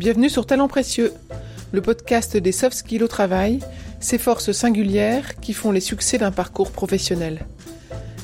[0.00, 1.12] Bienvenue sur Talent Précieux,
[1.72, 3.58] le podcast des soft skills au travail,
[4.00, 7.44] ces forces singulières qui font les succès d'un parcours professionnel.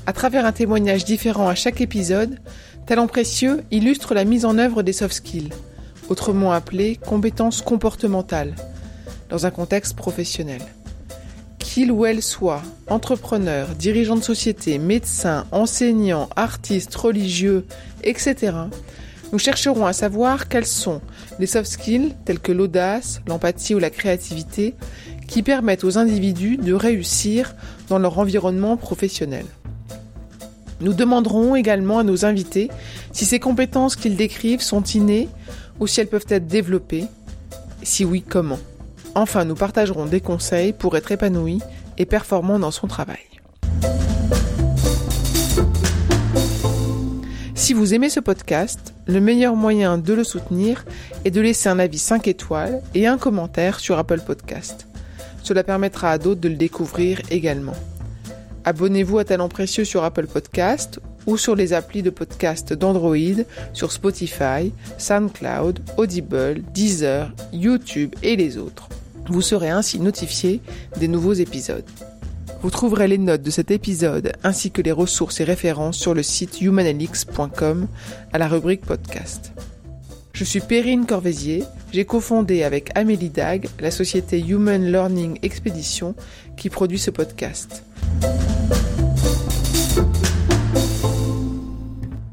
[0.06, 2.40] À travers un témoignage différent à chaque épisode,
[2.86, 5.50] Talent Précieux illustre la mise en œuvre des soft skills,
[6.08, 8.54] autrement appelées compétences comportementales,
[9.28, 10.62] dans un contexte professionnel.
[11.58, 17.66] Qu'il ou elle soit entrepreneur, dirigeant de société, médecin, enseignant, artiste, religieux,
[18.02, 18.52] etc.,
[19.32, 21.00] nous chercherons à savoir quels sont
[21.38, 24.74] les soft skills tels que l'audace, l'empathie ou la créativité
[25.26, 27.54] qui permettent aux individus de réussir
[27.88, 29.44] dans leur environnement professionnel.
[30.80, 32.70] Nous demanderons également à nos invités
[33.12, 35.28] si ces compétences qu'ils décrivent sont innées
[35.80, 37.06] ou si elles peuvent être développées.
[37.82, 38.58] Si oui, comment?
[39.14, 41.60] Enfin, nous partagerons des conseils pour être épanoui
[41.98, 43.18] et performant dans son travail.
[47.54, 50.84] Si vous aimez ce podcast, le meilleur moyen de le soutenir
[51.24, 54.86] est de laisser un avis 5 étoiles et un commentaire sur Apple Podcast.
[55.42, 57.76] Cela permettra à d'autres de le découvrir également.
[58.64, 63.92] Abonnez-vous à Talent Précieux sur Apple Podcast ou sur les applis de podcast d'Android, sur
[63.92, 68.88] Spotify, SoundCloud, Audible, Deezer, YouTube et les autres.
[69.28, 70.60] Vous serez ainsi notifié
[70.98, 71.84] des nouveaux épisodes.
[72.66, 76.24] Vous trouverez les notes de cet épisode ainsi que les ressources et références sur le
[76.24, 77.86] site humanelix.com
[78.32, 79.52] à la rubrique podcast.
[80.32, 86.16] Je suis Perrine Corvézier, j'ai cofondé avec Amélie Dag la société Human Learning Expedition
[86.56, 87.84] qui produit ce podcast.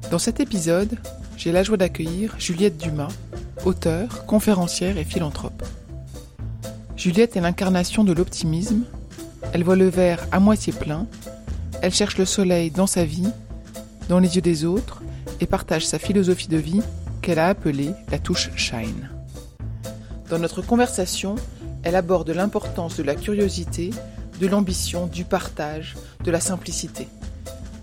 [0.09, 0.97] Dans cet épisode,
[1.37, 3.11] j'ai la joie d'accueillir Juliette Dumas,
[3.65, 5.63] auteure, conférencière et philanthrope.
[6.97, 8.85] Juliette est l'incarnation de l'optimisme.
[9.51, 11.07] Elle voit le verre à moitié plein.
[11.81, 13.29] Elle cherche le soleil dans sa vie,
[14.09, 15.01] dans les yeux des autres,
[15.41, 16.81] et partage sa philosophie de vie
[17.21, 19.09] qu'elle a appelée la touche Shine.
[20.29, 21.35] Dans notre conversation,
[21.83, 23.91] elle aborde l'importance de la curiosité,
[24.39, 27.07] de l'ambition, du partage, de la simplicité.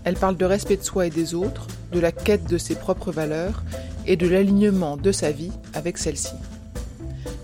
[0.03, 3.11] Elle parle de respect de soi et des autres, de la quête de ses propres
[3.11, 3.63] valeurs
[4.07, 6.33] et de l'alignement de sa vie avec celle-ci.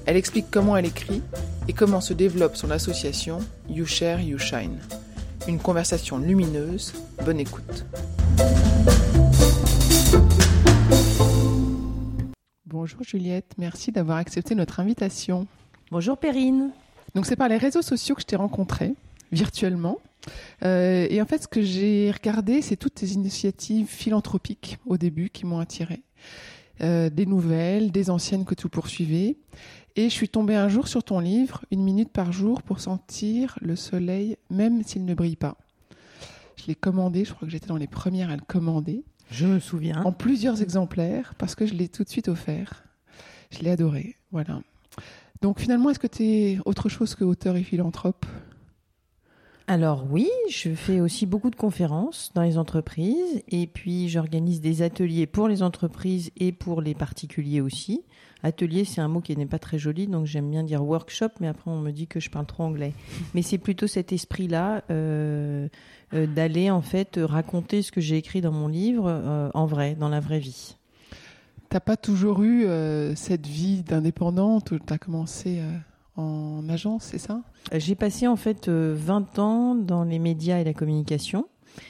[0.10, 1.22] Elle explique comment elle écrit
[1.68, 4.80] et comment se développe son association You Share, You Shine.
[5.50, 6.94] Une conversation lumineuse,
[7.26, 7.86] bonne écoute.
[12.68, 15.46] Bonjour Juliette, merci d'avoir accepté notre invitation.
[15.92, 16.72] Bonjour Perrine.
[17.14, 18.94] Donc c'est par les réseaux sociaux que je t'ai rencontrée,
[19.34, 20.00] virtuellement.
[20.64, 25.30] Euh, et en fait, ce que j'ai regardé, c'est toutes tes initiatives philanthropiques au début
[25.30, 26.02] qui m'ont attirée.
[26.80, 29.36] Euh, des nouvelles, des anciennes que tu poursuivais.
[30.00, 33.58] Et je suis tombée un jour sur ton livre, Une minute par jour pour sentir
[33.62, 35.58] le soleil même s'il ne brille pas.
[36.56, 39.04] Je l'ai commandé, je crois que j'étais dans les premières à le commander.
[39.32, 40.04] Je me souviens.
[40.04, 42.84] En plusieurs exemplaires, parce que je l'ai tout de suite offert.
[43.50, 44.62] Je l'ai adoré, voilà.
[45.42, 48.28] Donc finalement, est-ce que tu es autre chose que auteur et philanthrope?
[49.70, 54.82] Alors oui, je fais aussi beaucoup de conférences dans les entreprises et puis j'organise des
[54.82, 58.06] ateliers pour les entreprises et pour les particuliers aussi.
[58.44, 61.48] Atelier, c'est un mot qui n'est pas très joli, donc j'aime bien dire workshop, mais
[61.48, 62.94] après on me dit que je parle trop anglais.
[63.34, 65.68] Mais c'est plutôt cet esprit-là euh,
[66.14, 69.96] euh, d'aller en fait raconter ce que j'ai écrit dans mon livre euh, en vrai,
[69.96, 70.78] dans la vraie vie.
[71.68, 72.66] T'as pas toujours eu
[73.16, 75.60] cette vie d'indépendante où as commencé
[76.18, 77.42] en agence, c'est ça?
[77.72, 81.48] J'ai passé en fait 20 ans dans les médias et la communication.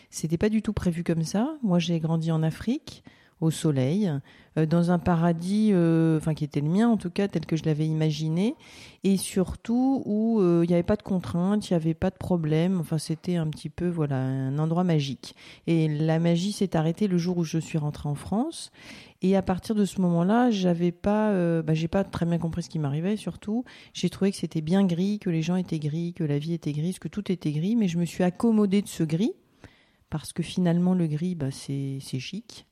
[0.10, 1.58] C'était pas du tout prévu comme ça.
[1.64, 3.04] Moi, j'ai grandi en Afrique
[3.40, 4.12] au soleil,
[4.58, 7.64] euh, dans un paradis, euh, qui était le mien en tout cas, tel que je
[7.64, 8.56] l'avais imaginé,
[9.04, 12.18] et surtout où euh, il n'y avait pas de contraintes, il n'y avait pas de
[12.18, 12.80] problème.
[12.80, 15.36] Enfin, c'était un petit peu voilà un endroit magique.
[15.68, 18.72] Et la magie s'est arrêtée le jour où je suis rentrée en France.
[19.22, 21.32] Et à partir de ce moment-là, j'avais pas,
[21.64, 23.18] bah, j'ai pas très bien compris ce qui m'arrivait.
[23.18, 26.54] Surtout, j'ai trouvé que c'était bien gris, que les gens étaient gris, que la vie
[26.54, 27.76] était grise, que tout était gris.
[27.76, 29.34] Mais je me suis accommodée de ce gris
[30.10, 32.68] parce que finalement le gris, bah, c'est chic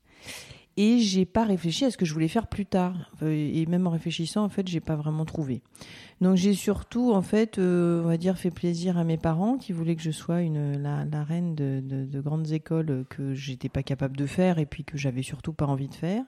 [0.77, 3.11] et j'ai pas réfléchi à ce que je voulais faire plus tard.
[3.23, 5.61] Euh, et même en réfléchissant en fait j'ai pas vraiment trouvé.
[6.21, 9.71] Donc j'ai surtout en fait euh, on va dire fait plaisir à mes parents qui
[9.71, 13.83] voulaient que je sois une la, reine de, de, de, grandes écoles que j'étais pas
[13.83, 16.23] capable de faire et puis que j'avais surtout pas envie de faire.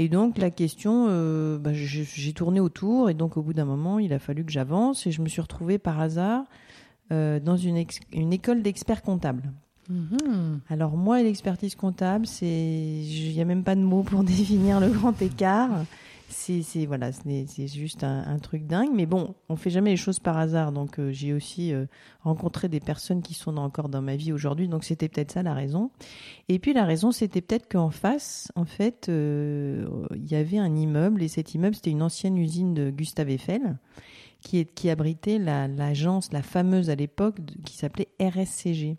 [0.00, 3.98] Et donc la question euh, bah, j'ai tourné autour et donc au bout d'un moment
[3.98, 6.44] il a fallu que j'avance et je me suis retrouvée par hasard
[7.10, 9.50] dans une école d'experts comptables
[9.88, 10.60] Mhm.
[10.68, 14.88] Alors moi, l'expertise comptable, c'est, il n'y a même pas de mots pour définir le
[14.90, 15.84] grand écart.
[16.28, 18.90] c'est voilà, c'est juste un, truc dingue.
[18.92, 20.72] Mais bon, on fait jamais les choses par hasard.
[20.72, 21.86] Donc euh, j'ai aussi euh,
[22.20, 24.68] rencontré des personnes qui sont encore dans ma vie aujourd'hui.
[24.68, 25.90] Donc c'était peut-être ça la raison.
[26.48, 30.74] Et puis la raison, c'était peut-être qu'en face, en fait, euh, il y avait un
[30.76, 33.78] immeuble et cet immeuble c'était une ancienne usine de Gustave Eiffel
[34.40, 38.96] qui, abritait l'agence, la, fameuse à l'époque, qui s'appelait RSCG.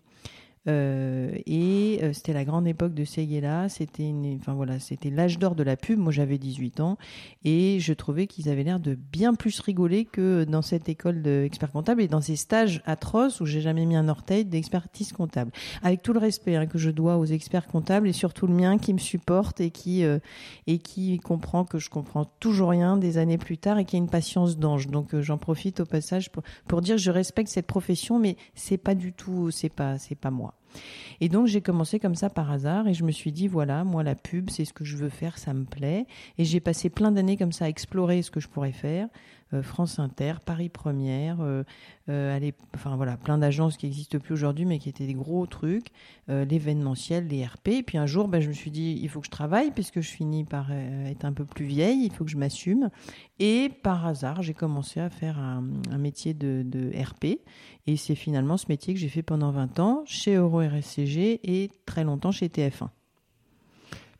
[0.68, 3.68] Euh, et euh, c'était la grande époque de Seguela.
[3.68, 5.98] C'était, enfin voilà, c'était l'âge d'or de la pub.
[5.98, 6.98] Moi, j'avais 18 ans
[7.44, 11.72] et je trouvais qu'ils avaient l'air de bien plus rigoler que dans cette école d'expert
[11.72, 15.50] comptable et dans ces stages atroces où j'ai jamais mis un orteil d'expertise comptable.
[15.82, 18.78] Avec tout le respect hein, que je dois aux experts comptables et surtout le mien
[18.78, 20.18] qui me supporte et qui euh,
[20.66, 23.98] et qui comprend que je comprends toujours rien des années plus tard et qui a
[23.98, 24.88] une patience d'ange.
[24.88, 28.94] Donc j'en profite au passage pour, pour dire je respecte cette profession, mais c'est pas
[28.94, 30.50] du tout, c'est pas, c'est pas moi.
[31.20, 34.02] Et donc j'ai commencé comme ça par hasard et je me suis dit voilà, moi
[34.02, 36.06] la pub, c'est ce que je veux faire, ça me plaît.
[36.38, 39.08] Et j'ai passé plein d'années comme ça à explorer ce que je pourrais faire.
[39.52, 41.64] Euh, France Inter, Paris Première, euh,
[42.08, 42.50] euh,
[42.96, 45.88] voilà, plein d'agences qui n'existent plus aujourd'hui, mais qui étaient des gros trucs,
[46.28, 47.68] l'événementiel, les RP.
[47.68, 50.00] Et puis un jour, ben, je me suis dit, il faut que je travaille, puisque
[50.00, 52.90] je finis par être un peu plus vieille, il faut que je m'assume.
[53.38, 55.62] Et par hasard, j'ai commencé à faire un,
[55.98, 57.40] métier de, de, RP.
[57.86, 61.70] Et c'est finalement ce métier que j'ai fait pendant 20 ans chez Euro RSCG et
[61.86, 62.88] très longtemps chez TF1.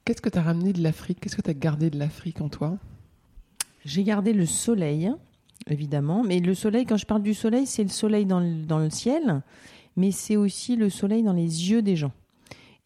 [0.04, 1.20] Qu'est-ce que tu as ramené de l'Afrique?
[1.20, 2.78] Qu'est-ce que tu as gardé de l'Afrique en toi?
[3.84, 5.12] J'ai gardé le soleil,
[5.68, 6.22] évidemment.
[6.22, 8.90] Mais le soleil, quand je parle du soleil, c'est le soleil dans le, dans le
[8.90, 9.42] ciel,
[9.96, 12.12] mais c'est aussi le soleil dans les yeux des gens.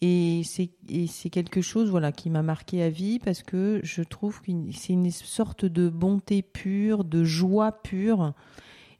[0.00, 4.52] Et c'est quelque chose voilà qui m'a marqué à vie parce que je trouve que
[4.70, 8.34] c'est une sorte de bonté pure, de joie pure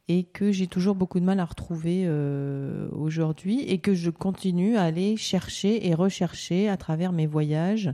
[0.07, 4.77] et que j'ai toujours beaucoup de mal à retrouver euh, aujourd'hui et que je continue
[4.77, 7.91] à aller chercher et rechercher à travers mes voyages,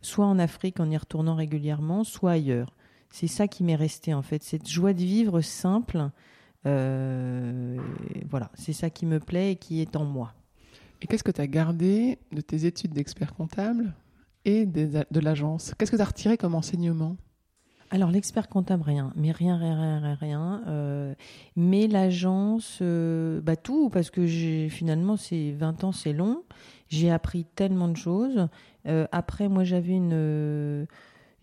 [0.00, 2.73] soit en Afrique en y retournant régulièrement, soit ailleurs
[3.14, 6.10] c'est ça qui m'est resté en fait, cette joie de vivre simple.
[6.66, 7.78] Euh,
[8.28, 10.34] voilà, c'est ça qui me plaît et qui est en moi.
[11.00, 13.94] Et qu'est-ce que tu as gardé de tes études d'expert comptable
[14.44, 15.74] et de l'agence?
[15.78, 17.16] Qu'est-ce que tu as retiré comme enseignement?
[17.92, 20.62] Alors l'expert comptable rien, mais rien, rien, rien, rien.
[20.66, 21.14] Euh,
[21.54, 26.42] mais l'agence, euh, bah tout, parce que j'ai finalement c'est 20 ans, c'est long.
[26.88, 28.48] J'ai appris tellement de choses.
[29.12, 30.86] après, moi j'avais une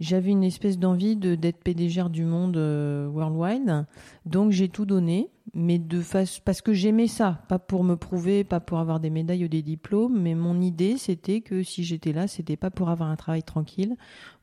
[0.01, 3.85] j'avais une espèce d'envie de d'être PDG du monde euh, worldwide,
[4.25, 8.43] donc j'ai tout donné, mais de face parce que j'aimais ça, pas pour me prouver,
[8.43, 12.13] pas pour avoir des médailles ou des diplômes, mais mon idée c'était que si j'étais
[12.13, 13.95] là, c'était pas pour avoir un travail tranquille.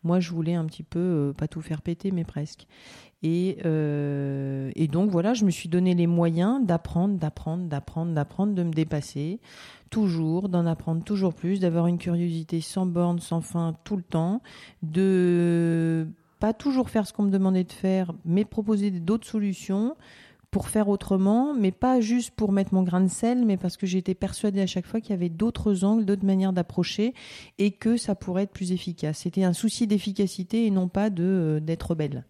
[0.05, 2.66] Moi, je voulais un petit peu euh, pas tout faire péter, mais presque.
[3.22, 8.54] Et euh, et donc voilà, je me suis donné les moyens d'apprendre, d'apprendre, d'apprendre, d'apprendre,
[8.54, 9.40] de me dépasser
[9.90, 14.42] toujours, d'en apprendre toujours plus, d'avoir une curiosité sans borne, sans fin, tout le temps,
[14.82, 16.06] de
[16.40, 19.96] pas toujours faire ce qu'on me demandait de faire, mais proposer d'autres solutions
[20.50, 23.86] pour faire autrement, mais pas juste pour mettre mon grain de sel, mais parce que
[23.86, 27.12] j'étais persuadée à chaque fois qu'il y avait d'autres angles, d'autres manières d'approcher
[27.58, 29.18] et que ça pourrait être plus efficace.
[29.18, 32.24] C'était un souci d'efficacité et non pas de euh, d'être belle.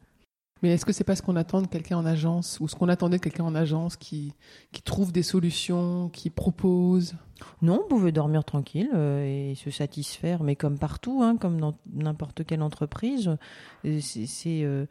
[0.63, 2.89] Mais est-ce que c'est pas ce qu'on attend de quelqu'un en agence ou ce qu'on
[2.89, 4.35] attendait de quelqu'un en agence qui,
[4.73, 7.15] qui trouve des solutions, qui propose?
[7.63, 11.75] Non, on pouvait dormir tranquille euh, et se satisfaire, mais comme partout, hein, comme dans
[11.93, 13.37] n'importe quelle entreprise,
[13.85, 14.87] euh, c'est euh,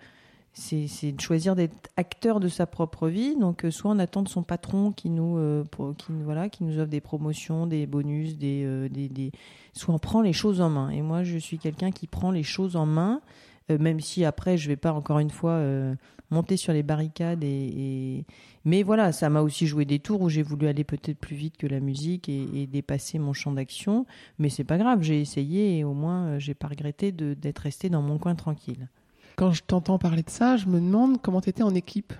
[0.53, 3.35] c'est de choisir d'être acteur de sa propre vie.
[3.35, 5.63] Donc, soit on attend de son patron qui nous,
[5.99, 9.31] qui, voilà, qui nous offre des promotions, des bonus, des, des, des,
[9.73, 10.89] soit on prend les choses en main.
[10.89, 13.21] Et moi, je suis quelqu'un qui prend les choses en main
[13.69, 15.93] euh, même si après je vais pas encore une fois euh,
[16.29, 18.25] monter sur les barricades et,
[18.63, 21.57] mais voilà ça m'a aussi joué des tours où j'ai voulu aller peut-être plus vite
[21.57, 24.05] que la musique et, dépasser mon champ d'action.
[24.39, 27.89] Mais c'est pas grave j'ai essayé et au moins euh, j'ai pas regretté d'être resté
[27.89, 28.87] dans mon coin tranquille.
[29.35, 32.13] Quand je t'entends parler de ça je me demande comment tu étais en équipe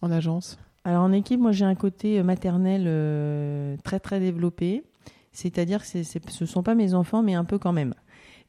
[0.00, 0.58] en agence.
[0.84, 4.84] Alors en équipe moi j'ai un côté maternel très très développé.
[5.34, 7.94] C'est-à-dire que ce ne sont pas mes enfants mais un peu quand même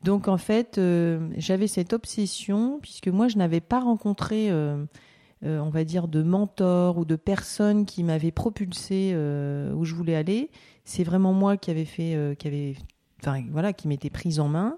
[0.03, 4.83] donc en fait, euh, j'avais cette obsession, puisque moi je n'avais pas rencontré, euh,
[5.45, 10.15] euh, on va dire, de mentors ou de personnes qui m'avaient propulsé où je voulais
[10.15, 10.49] aller.
[10.85, 12.75] C'est vraiment moi qui avait fait, qui avait
[13.21, 14.77] enfin voilà, qui m'était prise en main.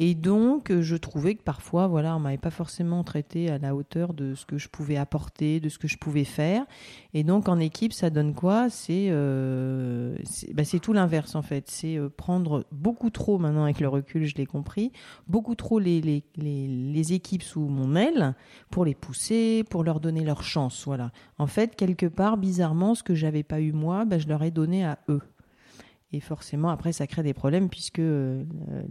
[0.00, 3.74] Et donc, euh, je trouvais que parfois, voilà, on m'avait pas forcément traité à la
[3.74, 6.64] hauteur de ce que je pouvais apporter, de ce que je pouvais faire.
[7.14, 8.70] Et donc, en équipe, ça donne quoi?
[8.70, 10.16] C'est euh,
[10.52, 11.70] bah, tout l'inverse en fait.
[11.70, 14.92] C'est euh, prendre beaucoup trop, maintenant avec le recul, je l'ai compris,
[15.28, 18.34] beaucoup trop les, les, les, les équipes sous mon aile
[18.70, 20.84] pour les pousser, pour leur donner leur chance.
[20.86, 21.12] Voilà.
[21.38, 24.50] En fait, quelque part, bizarrement, ce que j'avais pas eu moi, bah, je leur ai
[24.50, 25.20] donné à eux.
[26.14, 28.44] Et forcément, après, ça crée des problèmes puisque euh,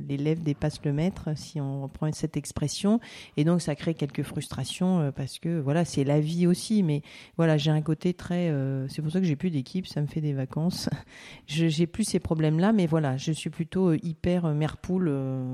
[0.07, 2.99] l'élève dépasse le maître, si on reprend cette expression.
[3.37, 6.81] Et donc, ça crée quelques frustrations euh, parce que, voilà, c'est la vie aussi.
[6.81, 7.03] Mais
[7.37, 8.49] voilà, j'ai un côté très.
[8.49, 10.89] Euh, c'est pour ça que j'ai plus d'équipe, ça me fait des vacances.
[11.47, 15.11] je J'ai plus ces problèmes-là, mais voilà, je suis plutôt hyper mère poule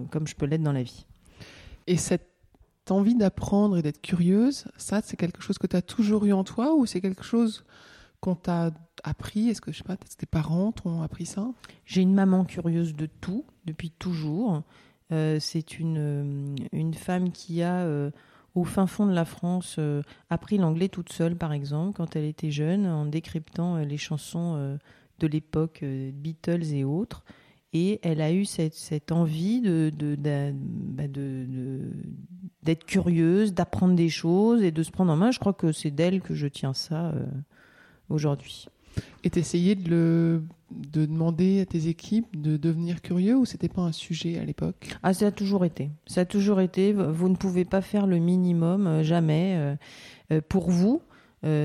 [0.09, 1.05] comme je peux l'être dans la vie.
[1.86, 2.27] Et cette
[2.89, 6.43] envie d'apprendre et d'être curieuse, ça, c'est quelque chose que tu as toujours eu en
[6.43, 7.65] toi ou c'est quelque chose
[8.21, 8.71] qu'on t'a
[9.07, 11.49] appris Est-ce que je sais pas, tes parents t'ont appris ça?
[11.85, 14.63] J'ai une maman curieuse de tout depuis toujours.
[15.11, 18.11] Euh, c'est une, euh, une femme qui a euh,
[18.55, 19.79] au fin fond de la France
[20.29, 24.79] appris l'anglais toute seule, par exemple, quand elle était jeune, en décryptant les chansons
[25.19, 27.23] de l'époque, Beatles et autres.
[27.73, 31.03] Et elle a eu cette, cette envie de, de, bah,
[32.63, 35.29] d'être curieuse, d'apprendre des choses et de se prendre en main.
[35.29, 37.13] Je crois que c'est d'elle que je tiens ça
[38.09, 38.65] aujourd'hui.
[39.24, 43.92] Et t'essayais de, de demander à tes équipes de devenir curieux ou c'était pas un
[43.92, 44.89] sujet à l'époque?
[45.04, 45.89] Ah, ça a toujours été.
[46.06, 46.94] Ça a toujours été.
[46.94, 49.56] Vous ne pouvez pas faire le minimum, euh, jamais.
[49.58, 49.75] Euh,
[50.32, 51.01] euh, pour vous,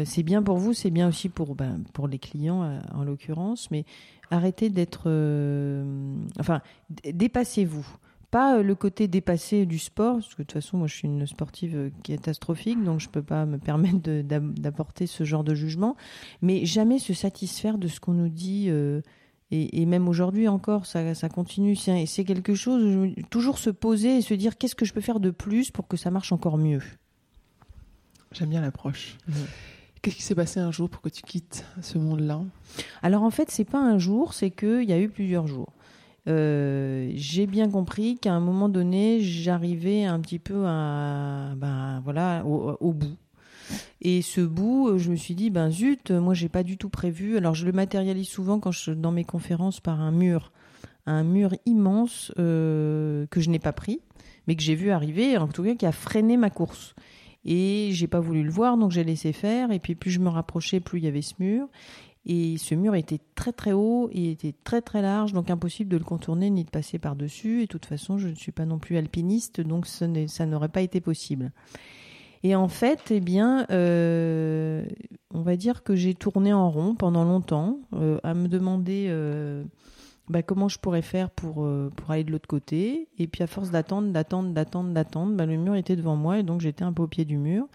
[0.04, 3.84] c'est bien pour vous, c'est bien aussi pour, ben, pour les clients en l'occurrence, mais
[4.30, 5.08] arrêtez d'être.
[6.38, 6.60] enfin,
[7.12, 7.84] dépassez-vous
[8.32, 11.06] pas euh, le côté dépassé du sport, parce que de toute façon, moi, je suis
[11.06, 15.96] une sportive euh, catastrophique, donc je peux pas me permettre d'apporter ce genre de jugement.
[16.40, 18.66] Mais jamais se satisfaire de ce qu'on nous dit.
[18.68, 19.02] Euh,
[19.54, 21.76] et, même aujourd'hui encore, ça, ça continue.
[21.76, 25.28] C'est quelque chose, toujours se poser et se dire qu'est-ce que je peux faire de
[25.28, 26.80] plus pour que ça marche encore mieux?
[28.32, 29.18] J'aime bien l'approche.
[30.00, 32.40] Qu'est-ce qui s'est passé un jour pour que tu quittes ce monde-là?
[33.02, 35.74] Alors en fait, c'est pas un jour, c'est qu'il y a eu plusieurs jours.
[36.28, 42.44] Euh, j'ai bien compris qu'à un moment donné, j'arrivais un petit peu à, ben voilà,
[42.44, 43.16] au, bout.
[44.00, 47.36] Et ce bout, je me suis dit, ben zut, moi j'ai pas du tout prévu.
[47.36, 50.52] Alors je le matérialise souvent quand je dans mes conférences par un mur,
[51.06, 54.00] un mur immense euh, que je n'ai pas pris,
[54.46, 56.94] mais que j'ai vu arriver, en tout cas qui a freiné ma course.
[57.44, 59.72] Et j'ai pas voulu le voir, donc j'ai laissé faire.
[59.72, 61.68] Et puis plus je me rapprochais, plus il y avait ce mur.
[62.24, 65.96] Et ce mur était très très haut et était très très large, donc impossible de
[65.96, 67.58] le contourner ni de passer par-dessus.
[67.58, 70.82] Et de toute façon, je ne suis pas non plus alpiniste, donc ça n'aurait pas
[70.82, 71.52] été possible.
[72.44, 74.84] Et en fait, eh bien, euh,
[75.32, 79.62] on va dire que j'ai tourné en rond pendant longtemps, euh, à me demander euh,
[80.28, 83.08] bah, comment je pourrais faire pour, euh, pour aller de l'autre côté?
[83.18, 86.42] Et puis à force d'attendre, d'attendre, d'attendre, d'attendre, bah, le mur était devant moi et
[86.42, 87.66] donc j'étais un peu au pied du mur.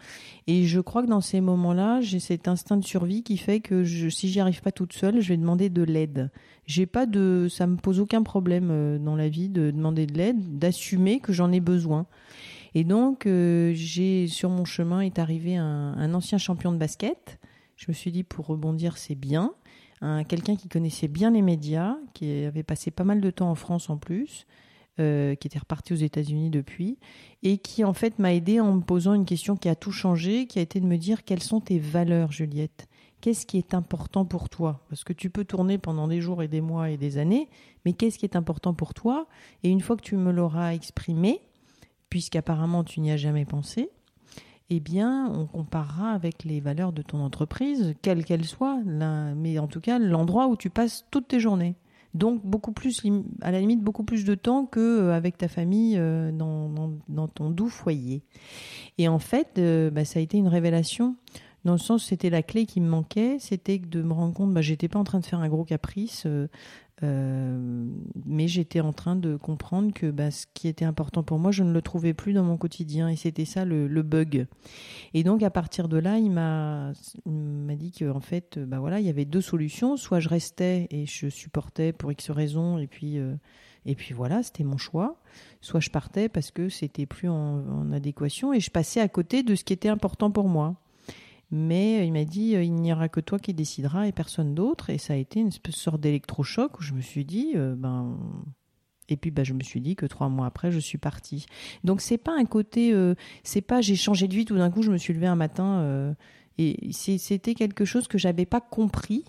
[0.48, 3.84] Et je crois que dans ces moments-là, j'ai cet instinct de survie qui fait que
[3.84, 6.32] je, si j'y arrive pas toute seule, je vais demander de l'aide.
[6.66, 10.18] J'ai pas de, ça me pose aucun problème euh, dans la vie de demander de
[10.18, 12.06] l'aide, d'assumer que j'en ai besoin.
[12.76, 17.40] Et donc euh, j'ai sur mon chemin est arrivé un, un ancien champion de basket.
[17.76, 19.54] Je me suis dit pour rebondir c'est bien
[20.28, 23.90] quelqu'un qui connaissait bien les médias, qui avait passé pas mal de temps en France
[23.90, 24.46] en plus,
[25.00, 26.98] euh, qui était reparti aux États-Unis depuis,
[27.44, 30.48] et qui en fait m'a aidé en me posant une question qui a tout changé,
[30.48, 32.88] qui a été de me dire quelles sont tes valeurs, Juliette?
[33.22, 34.84] Qu'est-ce qui est important pour toi?
[34.90, 37.48] Parce que tu peux tourner pendant des jours et des mois et des années,
[37.86, 39.28] mais qu'est-ce qui est important pour toi?
[39.62, 41.42] Et une fois que tu me l'auras exprimé,
[42.10, 43.92] puisqu'apparemment tu n'y as jamais pensé,
[44.70, 49.68] eh bien, on comparera avec les valeurs de ton entreprise, quelles qu'elles soient, mais en
[49.68, 51.76] tout cas, l'endroit où tu passes toutes tes journées.
[52.14, 53.02] Donc, beaucoup plus,
[53.42, 57.70] à la limite, beaucoup plus de temps qu'avec euh, ta famille euh, dans, ton doux
[57.70, 58.24] foyer.
[58.98, 61.16] Et en fait, euh, bah, ça a été une révélation
[61.66, 64.62] dans le sens c'était la clé qui me manquait, c'était de me rendre compte, bah,
[64.62, 66.26] j'étais pas en train de faire un gros caprice,
[67.02, 71.64] mais j'étais en train de comprendre que bah, ce qui était important pour moi, je
[71.64, 74.48] ne le trouvais plus dans mon quotidien, et c'était ça le, bug.
[75.14, 76.94] Et donc à partir de là, il m'a
[77.26, 81.06] m'a dit qu'en fait, bah voilà, il y avait deux solutions soit je restais et
[81.06, 83.36] je supportais pour X raisons, et puis euh,
[83.86, 85.22] et puis voilà, c'était mon choix.
[85.62, 89.56] Soit je partais parce que c'était plus en adéquation et je passais à côté de
[89.56, 90.76] ce qui était important pour moi.
[91.52, 94.54] Mais euh, il m'a dit, euh, il n'y aura que toi qui décidera et personne
[94.54, 94.90] d'autre.
[94.90, 98.18] Et ça a été une sorte d'électrochoc où je me suis dit, euh, ben,
[99.10, 101.46] et puis bah, je me suis dit que trois mois après, je suis partie.
[101.84, 102.94] Donc c'est pas un côté,
[103.44, 106.14] c'est pas j'ai changé de vie tout d'un coup, je me suis levée un matin
[106.58, 109.24] et c'était quelque chose que j'avais pas compris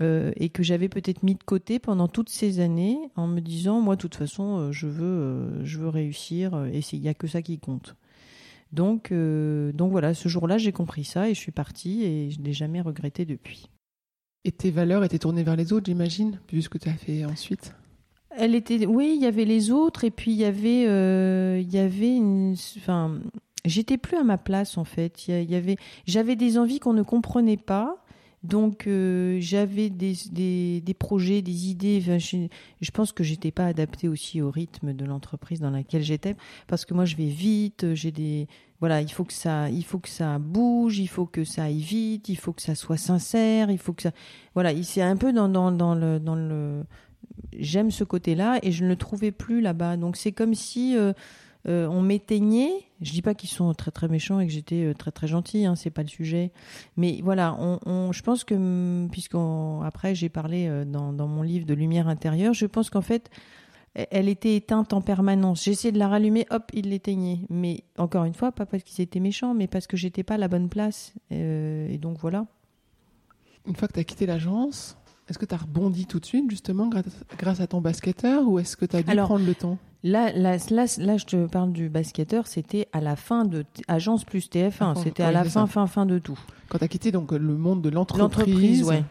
[0.00, 3.96] et que j'avais peut-être mis de côté pendant toutes ces années en me disant moi
[3.96, 7.58] de toute façon je veux je veux réussir et il y a que ça qui
[7.58, 7.96] compte.
[8.72, 12.40] Donc, euh, donc voilà, ce jour-là, j'ai compris ça et je suis partie et je
[12.40, 13.68] n'ai jamais regretté depuis.
[14.44, 17.24] Et tes valeurs étaient tournées vers les autres, j'imagine, vu ce que tu as fait
[17.24, 17.74] ensuite?
[18.30, 21.72] Elle était, oui, il y avait les autres et puis il y avait, euh, il
[21.72, 23.20] y avait une, enfin,
[23.64, 25.28] j'étais plus à ma place en fait.
[25.28, 25.76] Il y avait,
[26.06, 28.01] j'avais des envies qu'on ne comprenait pas.
[28.42, 32.00] Donc euh, j'avais des, des, des, projets, des idées.
[32.00, 36.34] Je, pense que j'étais pas adaptée aussi au rythme de l'entreprise dans laquelle j'étais,
[36.66, 37.94] parce que moi je vais vite.
[37.94, 38.48] J'ai des
[38.80, 41.78] voilà, il faut que ça, il faut que ça bouge, il faut que ça aille
[41.78, 44.10] vite, il faut que ça soit sincère, il faut que ça,
[44.54, 46.82] voilà, c'est un peu dans, dans, dans le dans le,
[47.56, 49.96] j'aime ce côté-là et je ne le trouvais plus là-bas.
[49.96, 51.12] Donc c'est comme si euh,
[51.68, 52.72] euh, on m'éteignait.
[53.00, 55.64] Je dis pas qu'ils sont très très méchants et que j'étais euh, très très gentil,
[55.66, 56.52] hein, c'est pas le sujet.
[56.96, 61.74] Mais voilà, on, je pense que mm, puisqu'après j'ai parlé dans, dans mon livre de
[61.74, 63.30] lumière intérieure, je pense qu'en fait
[63.94, 65.64] elle était éteinte en permanence.
[65.64, 67.40] J'essayais de la rallumer, hop, il l'éteignait.
[67.50, 70.38] Mais encore une fois, pas parce qu'ils étaient méchants, mais parce que j'étais pas à
[70.38, 71.12] la bonne place.
[71.30, 72.46] Euh, et donc voilà.
[73.66, 74.96] Une fois que tu as quitté l'agence,
[75.28, 76.90] est-ce que tu as rebondi tout de suite, justement,
[77.38, 79.78] grâce à ton basketteur, ou est-ce que tu as dû prendre le temps?
[80.04, 84.24] Là, là, là, là, je te parle du basketteur, c'était à la fin de Agence
[84.24, 86.38] plus TF1, c'était à la fin, fin, fin de tout.
[86.68, 89.04] Quand tu as quitté donc, le monde de l'entreprise, ouais.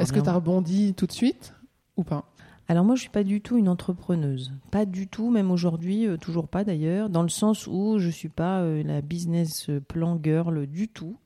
[0.00, 1.54] est-ce que tu as rebondi tout de suite
[1.96, 2.24] ou pas?
[2.70, 6.18] Alors moi, je suis pas du tout une entrepreneuse, pas du tout, même aujourd'hui, euh,
[6.18, 10.66] toujours pas d'ailleurs, dans le sens où je suis pas euh, la business plan girl
[10.66, 11.16] du tout.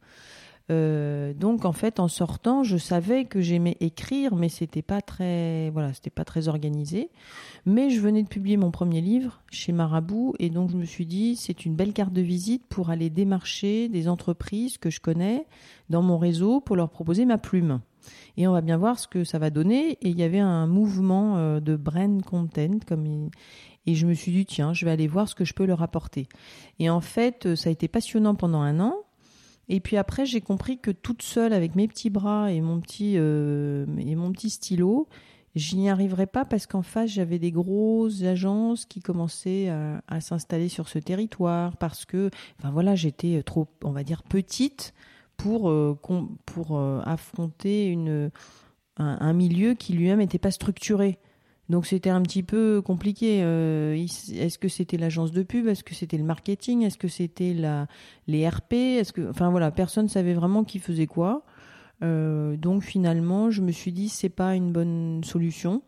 [0.70, 5.70] Euh, donc en fait, en sortant, je savais que j'aimais écrire, mais c'était pas très,
[5.70, 7.10] voilà, c'était pas très organisé.
[7.66, 11.06] Mais je venais de publier mon premier livre chez Marabout, et donc je me suis
[11.06, 15.46] dit, c'est une belle carte de visite pour aller démarcher des entreprises que je connais
[15.90, 17.80] dans mon réseau pour leur proposer ma plume
[18.36, 19.92] et on va bien voir ce que ça va donner.
[20.02, 23.30] Et il y avait un mouvement euh, de brand content, comme
[23.86, 25.82] et je me suis dit tiens, je vais aller voir ce que je peux leur
[25.82, 26.28] apporter.
[26.78, 28.94] Et en fait, ça a été passionnant pendant un an.
[29.72, 33.14] Et puis après, j'ai compris que toute seule, avec mes petits bras et mon petit
[33.16, 35.08] euh, et mon petit stylo,
[35.54, 40.68] je n'y arriverais pas parce qu'en face, j'avais des grosses agences qui commençaient à, s'installer
[40.68, 44.92] sur ce territoire parce que, enfin voilà, j'étais trop, on va dire, petite
[45.38, 45.98] pour, euh,
[46.44, 48.30] pour euh, affronter une,
[48.98, 51.18] un, milieu qui lui-même n'était pas structuré.
[51.68, 53.40] Donc c'était un petit peu compliqué.
[53.42, 55.66] Euh, est-ce que c'était l'agence de pub?
[55.66, 56.82] Est-ce que c'était le marketing?
[56.82, 57.54] Est-ce que c'était
[58.26, 58.74] les RP
[59.28, 61.44] enfin voilà, personne savait vraiment qui faisait quoi.
[62.00, 65.82] donc finalement, je me suis dit c'est pas une bonne solution.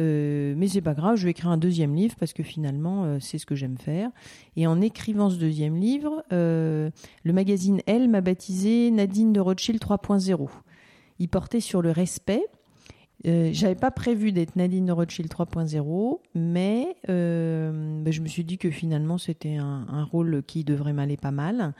[0.00, 3.18] Euh, mais c'est pas grave, je vais écrire un deuxième livre parce que finalement, euh,
[3.20, 4.10] c'est ce que j'aime faire.
[4.56, 6.90] Et en écrivant ce deuxième livre, euh,
[7.24, 10.48] le magazine Elle m'a baptisé Nadine de Rothschild 3.0.
[11.18, 12.44] Il portait sur le respect.
[13.24, 19.18] J'avais pas prévu d'être Nadine Rothschild 3.0, mais ben, je me suis dit que finalement
[19.18, 21.74] c'était un, rôle qui devrait m'aller pas mal.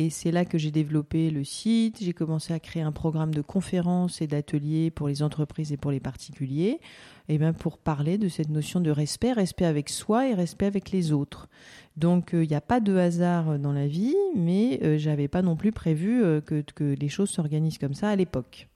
[0.00, 3.42] Et c'est là que j'ai développé le site, j'ai commencé à créer un programme de
[3.42, 6.80] conférences et d'ateliers pour les entreprises et pour les particuliers,
[7.28, 10.66] et eh bien pour parler de cette notion de respect, respect avec soi et respect
[10.66, 11.48] avec les autres.
[11.96, 15.42] Donc euh, il n'y a pas de hasard dans la vie, mais euh, j'avais pas
[15.42, 18.68] non plus prévu euh, que, que les choses s'organisent comme ça à l'époque.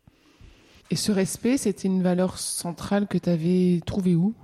[0.90, 4.35] Et ce respect, c'était une valeur centrale que tu avais trouvée où?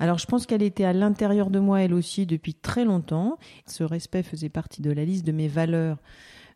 [0.00, 3.38] Alors je pense qu'elle était à l'intérieur de moi elle aussi depuis très longtemps.
[3.66, 5.98] Ce respect faisait partie de la liste de mes valeurs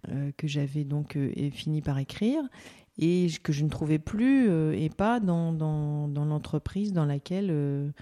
[0.09, 2.43] euh, que j'avais donc euh, fini par écrire
[2.99, 7.93] et que je ne trouvais plus euh, et pas dans, dans, dans l'entreprise dans laquelle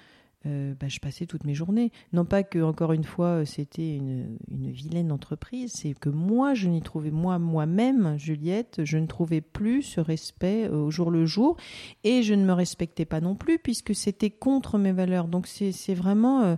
[0.47, 1.91] euh, bah, je passais toutes mes journées.
[2.13, 6.83] Non pas que, encore une fois, c'était une, vilaine entreprise, c'est que moi, je n'y
[6.83, 11.57] trouvais, moi, moi-même, Juliette, je ne trouvais plus ce respect euh, au jour le jour,
[12.05, 15.29] et je ne me respectais pas non plus, puisque c'était contre mes valeurs.
[15.29, 16.57] Donc c'est vraiment,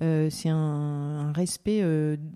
[0.00, 1.82] euh, c'est un, un, respect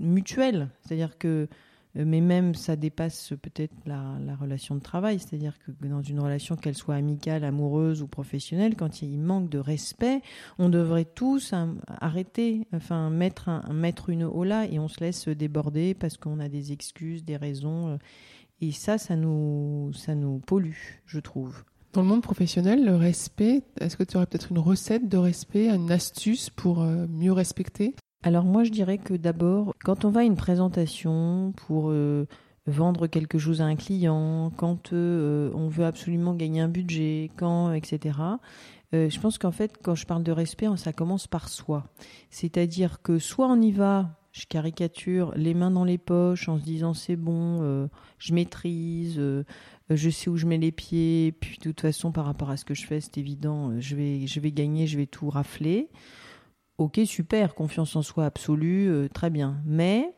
[0.00, 1.46] mutuel, c'est-à-dire que euh,
[1.94, 6.56] mais même ça dépasse peut-être la, la, relation de travail, c'est-à-dire que dans une relation,
[6.56, 10.20] qu'elle soit amicale, amoureuse ou professionnelle, quand il manque de respect,
[10.58, 15.94] on devrait tous hein, arrêter, enfin mettre, mettre une là et on se laisse déborder
[15.94, 17.88] parce qu'on a des excuses, des raisons.
[17.88, 17.96] Euh,
[18.60, 21.64] et ça, ça nous, ça nous pollue, je trouve.
[21.92, 25.68] Dans le monde professionnel, le respect, est-ce que tu aurais peut-être une recette de respect,
[25.68, 27.94] une astuce pour euh, mieux respecter?
[28.22, 32.26] Alors moi je dirais que d'abord, quand on va à une présentation pour euh,
[32.66, 37.72] vendre quelque chose à un client, quand euh, on veut absolument gagner un budget, quand
[37.72, 38.18] etc.
[38.92, 41.84] Euh, je pense qu'en fait quand je parle de respect, ça commence par soi.
[42.30, 46.64] C'est-à-dire que soit on y va, je caricature, les mains dans les poches en se
[46.64, 49.20] disant c'est bon, je maîtrise,
[49.90, 52.64] je sais où je mets les pieds, puis de toute façon par rapport à ce
[52.64, 55.88] que je fais, c'est évident, je vais, je vais gagner, je vais tout rafler
[56.78, 59.60] ok, super, confiance en soi absolue, euh, très bien.
[59.66, 60.14] Mais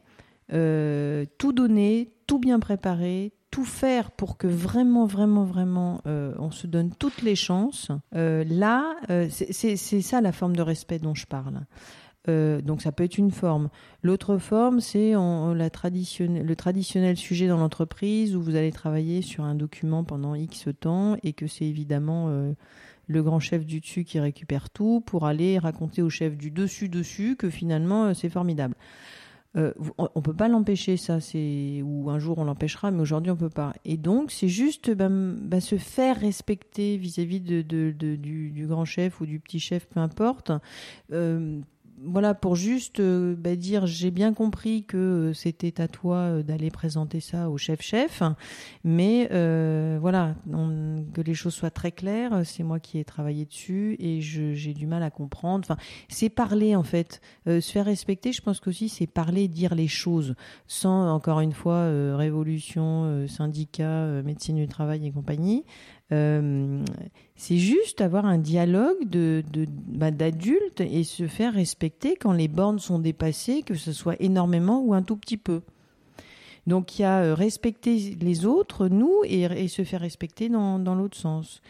[0.53, 6.51] euh, tout donner, tout bien préparer, tout faire pour que vraiment, vraiment, vraiment, euh, on
[6.51, 7.91] se donne toutes les chances.
[8.13, 8.95] là,
[9.31, 11.63] c'est ça la forme de respect dont je parle.
[12.29, 13.71] Donc ça peut être une forme.
[14.05, 19.57] L'autre forme, c'est la le traditionnel sujet dans l'entreprise où vous allez travailler sur un
[19.57, 22.55] document pendant X temps et que c'est évidemment
[23.11, 26.89] le grand chef du dessus qui récupère tout pour aller raconter au chef du dessus
[26.89, 28.77] dessus que finalement euh, c'est formidable.
[29.57, 33.37] Euh, on peut pas l'empêcher, ça, c'est ou un jour on l'empêchera, mais aujourd'hui on
[33.37, 33.73] peut pas.
[33.85, 39.27] Et donc c'est juste bah, bah, se faire respecter vis-à-vis de, du, grand chef ou
[39.27, 40.53] du petit chef, peu importe.
[41.11, 41.61] Euh,
[42.03, 46.43] voilà, pour juste euh, bah, dire, j'ai bien compris que euh, c'était à toi euh,
[46.43, 48.23] d'aller présenter ça au chef-chef,
[48.85, 49.29] mais
[50.01, 50.35] voilà,
[51.15, 52.43] que les choses soient très claires.
[52.45, 55.65] C'est moi qui ai travaillé dessus et j'ai du mal à comprendre.
[55.65, 55.77] Enfin,
[56.09, 58.33] c'est parler en fait, se faire respecter.
[58.33, 60.35] Je pense qu'aussi c'est parler, dire les choses,
[60.67, 61.87] sans encore une fois
[62.17, 65.65] révolution, syndicat, médecine du travail et compagnie.
[66.13, 66.85] Euh,
[67.37, 69.43] c'est juste avoir un dialogue de,
[69.87, 74.83] bah, d'adultes et se faire respecter quand les bornes sont dépassées, que ce soit énormément
[74.83, 75.63] ou un tout petit peu.
[76.67, 81.17] Donc il y a euh, respecter les autres, nous, et, se faire respecter dans, l'autre
[81.17, 81.63] sens.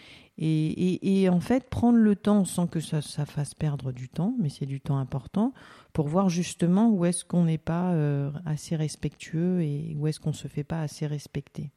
[0.42, 4.64] Et, en fait, prendre le temps sans que ça, fasse perdre du temps, mais c'est
[4.64, 5.53] du temps important,
[5.92, 10.33] pour voir justement où est-ce qu'on n'est pas euh, assez respectueux et où est-ce qu'on
[10.33, 11.70] se fait pas assez respecter.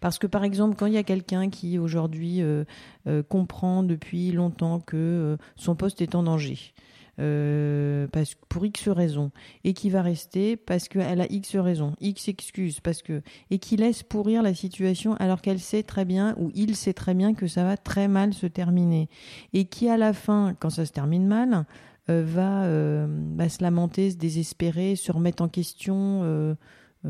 [0.00, 2.64] Parce que par exemple, quand il y a quelqu'un qui aujourd'hui euh,
[3.06, 6.58] euh, comprend depuis longtemps que euh, son poste est en danger,
[7.16, 9.30] parce, pour X raisons,
[9.62, 13.76] et qui va rester parce qu'elle a X raisons, X excuses, parce que et qui
[13.76, 17.46] laisse pourrir la situation alors qu'elle sait très bien ou il sait très bien que
[17.46, 19.08] ça va très mal se terminer,
[19.52, 21.66] et qui à la fin, quand ça se termine mal,
[22.08, 26.56] va, va, se lamenter, se désespérer, se remettre en question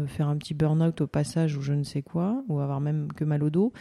[0.07, 3.24] faire un petit burn-out au passage ou je ne sais quoi, ou avoir même que
[3.24, 3.72] mal au dos.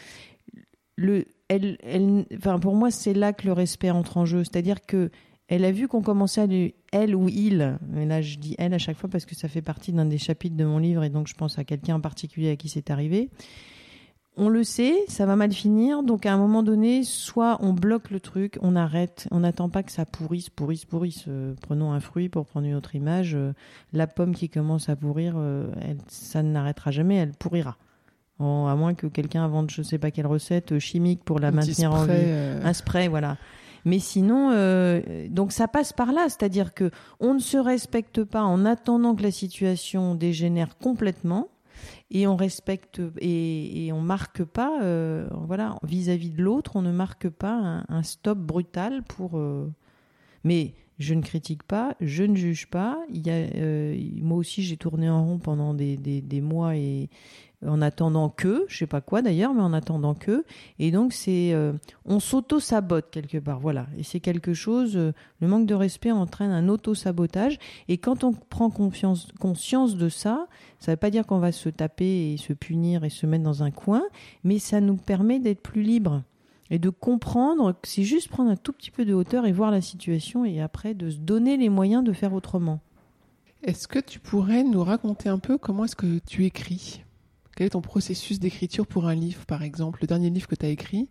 [0.96, 4.44] Le, elle, elle, enfin pour moi, c'est là que le respect entre en jeu.
[4.44, 5.10] C'est-à-dire que
[5.48, 8.74] elle a vu qu'on commençait à lui, elle ou il, mais là je dis elle
[8.74, 11.10] à chaque fois parce que ça fait partie d'un des chapitres de mon livre et
[11.10, 13.30] donc je pense à quelqu'un en particulier à qui c'est arrivé
[14.36, 18.10] on le sait, ça va mal finir, donc à un moment donné, soit on bloque
[18.10, 21.26] le truc, on arrête, on n'attend pas que ça pourrisse, pourrisse, pourrisse.
[21.28, 23.36] Euh, prenons un fruit pour prendre une autre image.
[23.36, 23.54] Euh,
[23.92, 25.68] la pomme qui commence à pourrir, euh,
[26.08, 27.78] ça n'arrêtera jamais, elle pourrira.
[28.40, 31.94] à moins que quelqu'un invente je ne sais pas quelle recette chimique pour la maintenir
[31.94, 32.32] en vie.
[32.64, 33.38] Un spray, voilà.
[33.86, 34.50] Mais sinon,
[35.30, 39.24] donc ça passe par là, c'est-à-dire que on ne se respecte pas en attendant que
[39.24, 41.50] la situation dégénère complètement
[42.12, 47.30] et on respecte et, on marque pas, euh, voilà, vis-à-vis de l'autre, on ne marque
[47.30, 49.38] pas un, stop brutal pour.
[49.38, 49.72] Euh,
[50.44, 52.98] mais je ne critique pas, je ne juge pas.
[53.28, 57.10] Euh, moi aussi, j'ai tourné en rond pendant des mois et
[57.68, 60.44] en attendant que, je sais pas quoi d'ailleurs, mais en attendant que.
[60.80, 61.74] Et donc c'est, euh,
[62.06, 63.88] on s'auto-sabote quelque part, voilà.
[63.98, 67.58] Et c'est quelque chose, euh, le manque de respect entraîne un auto-sabotage.
[67.88, 70.48] Et quand on prend conscience de ça,
[70.80, 73.64] ça veut pas dire qu'on va se taper et se punir et se mettre dans
[73.64, 74.04] un coin,
[74.44, 76.24] mais ça nous permet d'être plus libre
[76.70, 79.72] et de comprendre que c'est juste prendre un tout petit peu de hauteur et voir
[79.72, 82.80] la situation et après de se donner les moyens de faire autrement.
[83.64, 87.03] Est-ce que tu pourrais nous raconter un peu comment est-ce que tu écris?
[87.56, 90.66] Quel est ton processus d'écriture pour un livre, par exemple, le dernier livre que tu
[90.66, 91.10] as écrit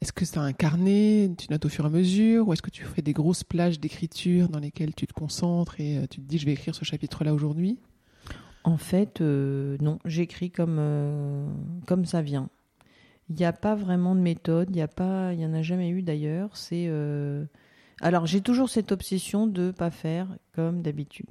[0.00, 2.70] Est-ce que c'est un carnet, tu notes au fur et à mesure, ou est-ce que
[2.70, 6.26] tu fais des grosses plages d'écriture dans lesquelles tu te concentres et euh, tu te
[6.26, 7.78] dis je vais écrire ce chapitre-là aujourd'hui?
[8.64, 11.46] En fait, euh, non, j'écris comme, euh,
[11.86, 12.48] comme ça vient.
[13.30, 16.56] Il n'y a pas vraiment de méthode, il n'y en a jamais eu d'ailleurs.
[16.56, 16.90] C'est
[18.00, 21.26] alors j'ai toujours cette obsession de pas faire comme d'habitude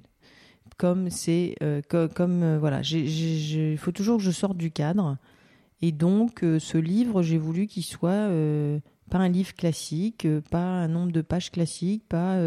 [0.78, 1.82] comme c'est euh,
[2.14, 5.18] comme euh, voilà, il faut toujours que je sorte du cadre.
[5.82, 8.30] Et donc euh, ce livre, j'ai voulu qu'il soit
[9.10, 12.38] pas un livre classique, pas un nombre de pages classiques, pas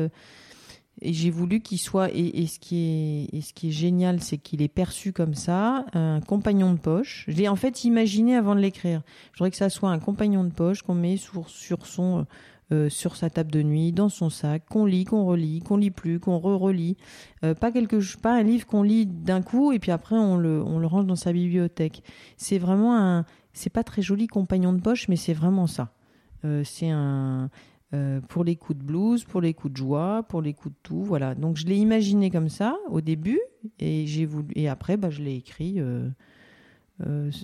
[1.02, 4.60] et j'ai voulu qu'il soit et, ce qui est ce qui est génial, c'est qu'il
[4.60, 7.24] est perçu comme ça, un compagnon de poche.
[7.28, 9.02] Je l'ai en fait imaginé avant de l'écrire.
[9.32, 12.26] Je voudrais que ça soit un compagnon de poche qu'on met sur son
[12.72, 15.90] euh, sur sa table de nuit, dans son sac, qu'on lit, qu'on relit, qu'on lit
[15.90, 16.96] plus, qu'on re-relit.
[17.44, 20.62] Euh, pas quelque pas un livre qu'on lit d'un coup et puis après on le,
[20.62, 22.02] on le range dans sa bibliothèque.
[22.36, 25.92] C'est vraiment un, c'est pas très joli compagnon de poche, mais c'est vraiment ça.
[26.44, 27.50] Euh, c'est un,
[28.28, 31.02] pour les coups de blues, pour les coups de joie, pour les coups de tout,
[31.02, 31.34] voilà.
[31.34, 33.40] Donc je l'ai imaginé comme ça au début
[33.80, 35.80] et j'ai voulu et après bah je l'ai écrit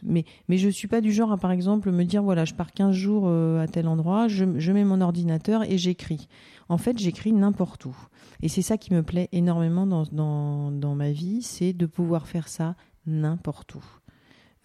[0.02, 2.72] mais, mais je suis pas du genre à, par exemple, me dire, voilà, je pars
[2.72, 6.28] 15 jours euh, à tel endroit, je, mets mon ordinateur et j'écris.
[6.68, 7.96] En fait, j'écris n'importe où.
[8.42, 12.74] Et c'est ça qui me plaît énormément dans, ma vie, c'est de pouvoir faire ça
[13.06, 13.84] n'importe où.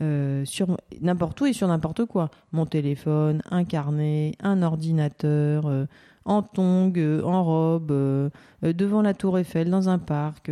[0.01, 2.29] euh, sur n'importe où et sur n'importe quoi.
[2.51, 5.85] Mon téléphone, un carnet, un ordinateur, euh,
[6.25, 8.31] en tongs, euh, en robe,
[8.63, 10.51] devant la tour Eiffel, dans un parc.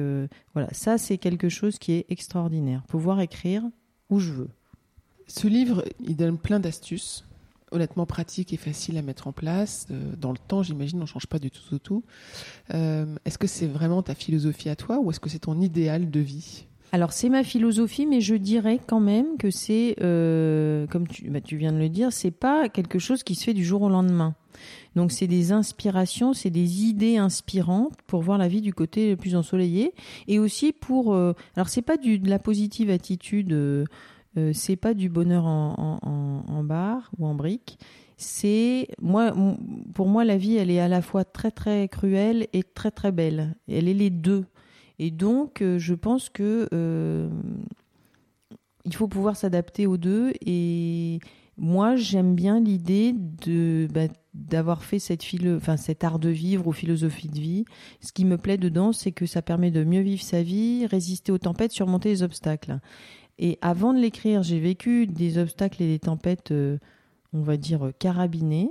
[0.54, 2.84] voilà, ça c'est quelque chose qui est extraordinaire.
[2.88, 3.64] Pouvoir écrire
[4.10, 4.50] où je veux.
[5.28, 7.26] Ce livre, il donne plein d'astuces,
[7.72, 9.88] honnêtement pratiques et faciles à mettre en place.
[10.18, 11.80] Dans le temps, j'imagine, on ne change pas du tout tout.
[11.80, 12.04] tout.
[12.70, 16.20] est-ce que c'est vraiment ta philosophie à toi ou est-ce que c'est ton idéal de
[16.20, 16.66] vie?
[16.92, 21.42] Alors c'est ma philosophie, mais je dirais quand même que c'est, euh, comme tu, bah,
[21.42, 23.90] tu viens de le dire, c'est pas quelque chose qui se fait du jour au
[23.90, 24.34] lendemain.
[24.96, 29.18] Donc c'est des inspirations, c'est des idées inspirantes pour voir la vie du côté le
[29.18, 29.94] plus ensoleillé,
[30.28, 33.86] et aussi pour, euh, alors c'est pas de la positive attitude, euh,
[34.54, 36.00] c'est pas du bonheur en,
[36.48, 37.78] en, barre ou en brique.
[38.18, 39.34] C'est moi,
[39.94, 43.12] pour moi, la vie, elle est à la fois très très cruelle et très très
[43.12, 43.56] belle.
[43.68, 44.46] Elle est les deux.
[45.00, 47.30] Et donc, euh, je pense que euh,
[48.84, 50.34] il faut pouvoir s'adapter aux deux.
[50.46, 51.20] Et
[51.58, 53.14] moi, j'aime bien l'idée
[53.94, 55.24] bah, d'avoir fait cet
[56.04, 57.66] art de vivre ou philosophie de vie.
[58.02, 61.32] Ce qui me plaît dedans, c'est que ça permet de mieux vivre sa vie, résister
[61.32, 62.80] aux tempêtes, surmonter les obstacles.
[63.38, 66.78] Et avant de l'écrire, j'ai vécu des obstacles et des tempêtes, euh,
[67.32, 68.70] on va dire carabinés,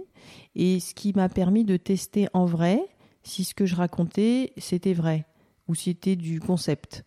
[0.55, 2.83] et ce qui m'a permis de tester en vrai
[3.23, 5.27] si ce que je racontais c'était vrai
[5.68, 7.04] ou c'était du concept.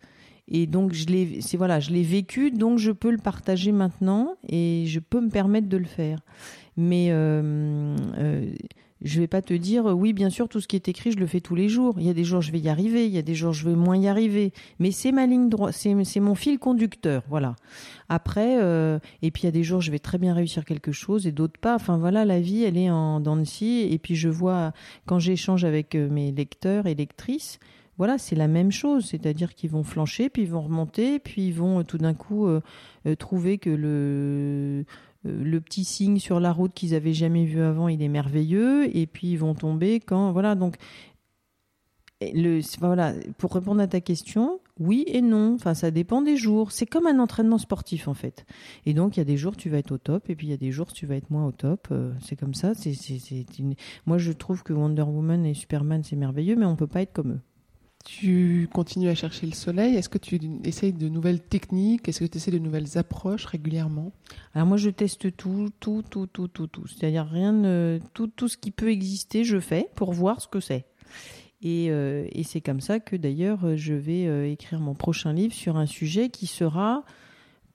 [0.48, 4.36] Et donc je l'ai, c'est voilà, je l'ai vécu, donc je peux le partager maintenant
[4.48, 6.20] et je peux me permettre de le faire.
[6.76, 8.50] Mais euh, euh,
[9.02, 11.26] je vais pas te dire oui, bien sûr, tout ce qui est écrit, je le
[11.26, 11.94] fais tous les jours.
[11.98, 13.68] Il y a des jours je vais y arriver, il y a des jours je
[13.68, 14.52] vais moins y arriver.
[14.78, 17.56] Mais c'est ma ligne droite, c'est, mon fil conducteur, voilà.
[18.08, 20.92] Après, euh, et puis il y a des jours je vais très bien réussir quelque
[20.92, 21.74] chose et d'autres pas.
[21.74, 23.88] Enfin voilà, la vie elle est en scie.
[23.90, 24.72] Et puis je vois
[25.06, 27.58] quand j'échange avec euh, mes lecteurs et lectrices
[27.98, 31.54] voilà, c'est la même chose, c'est-à-dire qu'ils vont flancher, puis ils vont remonter, puis ils
[31.54, 32.60] vont euh, tout d'un coup euh,
[33.06, 34.84] euh, trouver que le
[35.24, 39.06] le petit signe sur la route qu'ils avaient jamais vu avant, il est merveilleux, et
[39.06, 40.78] puis ils vont tomber quand voilà donc
[42.20, 45.54] le voilà pour répondre à ta question, oui et non.
[45.54, 46.72] Enfin, ça dépend des jours.
[46.72, 48.46] C'est comme un entraînement sportif en fait.
[48.84, 50.50] Et donc il y a des jours tu vas être au top, et puis il
[50.50, 51.92] y a des jours tu vas être moins au top.
[52.20, 52.74] c'est comme ça.
[52.74, 52.96] C'est
[54.06, 57.12] moi je trouve que Wonder Woman et Superman c'est merveilleux, mais on peut pas être
[57.12, 57.40] comme eux.
[58.04, 59.94] Tu continues à chercher le soleil.
[59.94, 62.08] Est-ce que tu essayes de nouvelles techniques?
[62.08, 64.12] Est-ce que tu essaies de nouvelles approches régulièrement?
[64.54, 66.86] Alors moi, je teste tout, tout, tout, tout, tout, tout.
[66.86, 70.84] C'est-à-dire rien, tout, tout ce qui peut exister, je fais pour voir ce que c'est.
[71.62, 75.76] Et, euh, c'est comme ça que d'ailleurs, je vais euh, écrire mon prochain livre sur
[75.76, 77.04] un sujet qui sera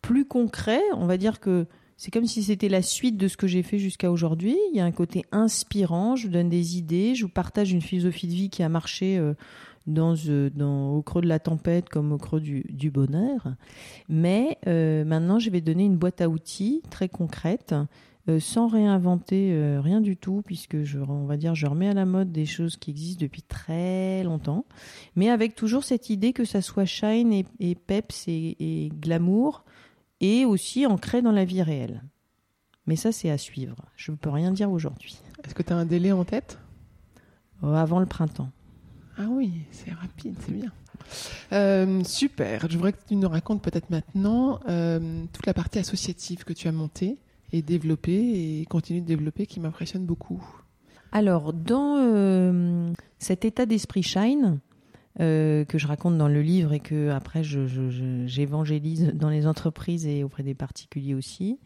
[0.02, 0.82] plus concret.
[0.94, 3.80] On va dire que c'est comme si c'était la suite de ce que j'ai fait
[3.80, 4.58] jusqu'à aujourd'hui.
[4.72, 7.82] Il y a un côté inspirant, je vous donne des idées, je vous partage une
[7.82, 9.34] philosophie de vie qui a marché euh,
[9.88, 13.56] dans, euh, dans, au creux de la tempête comme au creux du, du bonheur.
[14.10, 17.74] Mais euh, maintenant, je vais donner une boîte à outils très concrète,
[18.30, 21.94] euh, sans réinventer euh, rien du tout, puisque je, on va dire, je remets à
[21.94, 24.66] la mode des choses qui existent depuis très longtemps,
[25.16, 29.64] mais avec toujours cette idée que ça soit shine et, et peps et, et glamour,
[30.20, 32.04] et aussi ancré dans la vie réelle.
[32.86, 33.76] Mais ça, c'est à suivre.
[33.96, 35.18] Je ne peux rien dire aujourd'hui.
[35.44, 36.58] Est-ce que tu as un délai en tête?
[37.62, 38.50] Avant le printemps.
[39.18, 40.72] Ah oui, c'est rapide, c'est bien.
[41.52, 42.70] Euh, super.
[42.70, 46.68] Je voudrais que tu nous racontes peut-être maintenant euh, toute la partie associative que tu
[46.68, 47.18] as montée
[47.52, 50.44] et développée et continue de développer qui m'impressionne beaucoup.
[51.12, 54.60] Alors, dans euh, cet état d'esprit shine,
[55.20, 60.44] que je raconte dans le livre et que après j'évangélise dans les entreprises et auprès
[60.44, 61.58] des particuliers aussi.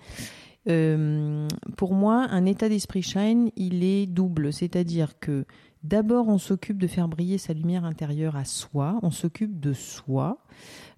[1.76, 5.44] Pour moi, un état d'esprit shine, il est double, c'est-à-dire que
[5.84, 10.38] D'abord, on s'occupe de faire briller sa lumière intérieure à soi, on s'occupe de soi,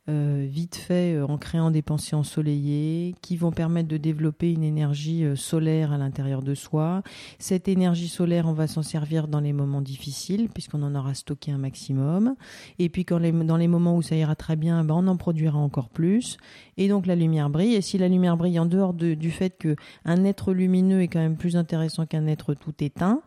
[0.09, 4.63] euh, vite fait euh, en créant des pensées ensoleillées qui vont permettre de développer une
[4.63, 7.03] énergie euh, solaire à l'intérieur de soi.
[7.39, 11.53] Cette énergie solaire, on va s'en servir dans les moments difficiles puisqu'on en aura stocké
[11.53, 12.35] un maximum.
[12.79, 15.57] Et puis quand dans les moments où ça ira très bien, ben on en produira
[15.57, 16.35] encore plus.
[16.75, 17.75] Et donc la lumière brille.
[17.75, 21.07] Et si la lumière brille en dehors de, du fait que un être lumineux est
[21.07, 23.21] quand même plus intéressant qu'un être tout éteint,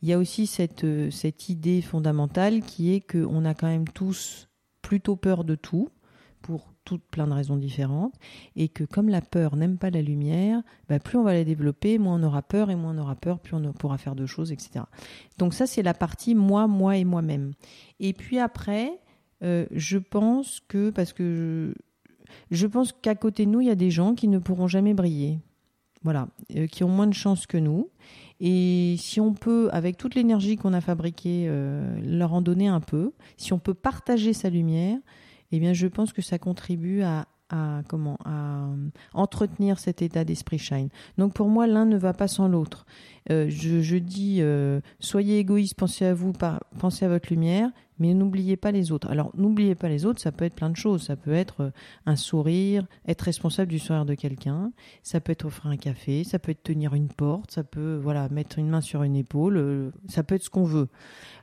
[0.00, 4.48] il y a aussi cette, cette idée fondamentale qui est qu'on a quand même tous
[4.80, 5.90] plutôt peur de tout
[6.42, 8.14] pour toutes plein de raisons différentes,
[8.56, 11.98] et que comme la peur n'aime pas la lumière, bah plus on va la développer,
[11.98, 14.52] moins on aura peur, et moins on aura peur, plus on pourra faire de choses,
[14.52, 14.84] etc.
[15.38, 17.52] Donc ça, c'est la partie moi, moi et moi-même.
[18.00, 18.98] Et puis après,
[19.42, 21.74] euh, je pense que, parce que
[22.50, 24.94] je, pense qu'à côté de nous, il y a des gens qui ne pourront jamais
[24.94, 25.38] briller.
[26.04, 27.88] Voilà, euh, qui ont moins de chance que nous.
[28.40, 32.80] Et si on peut, avec toute l'énergie qu'on a fabriquée, euh, leur en donner un
[32.80, 34.98] peu, si on peut partager sa lumière,
[35.52, 37.26] eh bien, je pense que ça contribue à,
[37.86, 38.66] comment à
[39.12, 40.88] entretenir cet état d'esprit shine.
[41.18, 42.86] Donc pour moi, l'un ne va pas sans l'autre.
[43.30, 46.32] Euh, je, je, dis, euh, soyez égoïste, pensez à vous,
[46.78, 49.08] pensez à votre lumière, mais n'oubliez pas les autres.
[49.10, 51.02] Alors n'oubliez pas les autres, ça peut être plein de choses.
[51.02, 51.70] Ça peut être euh,
[52.06, 54.72] un sourire, être responsable du sourire de quelqu'un.
[55.02, 58.28] Ça peut être offrir un café, ça peut être tenir une porte, ça peut voilà
[58.28, 59.92] mettre une main sur une épaule.
[60.08, 60.88] ça peut être ce qu'on veut.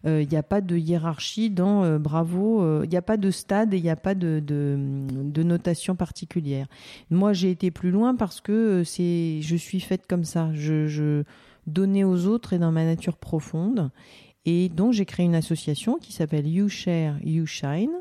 [0.06, 2.84] Il n'y a pas de hiérarchie dans bravo.
[2.84, 4.42] Il n'y a pas de stade et il n'y a pas de,
[5.44, 6.68] notation particulière.
[7.10, 10.50] Moi, j'ai été plus loin parce que c'est, je suis faite comme ça.
[10.54, 11.24] Je, je
[11.70, 13.92] donner aux autres et dans ma nature profonde.
[14.52, 17.92] Et donc j'ai créé une association qui s'appelle You Share, You Shine.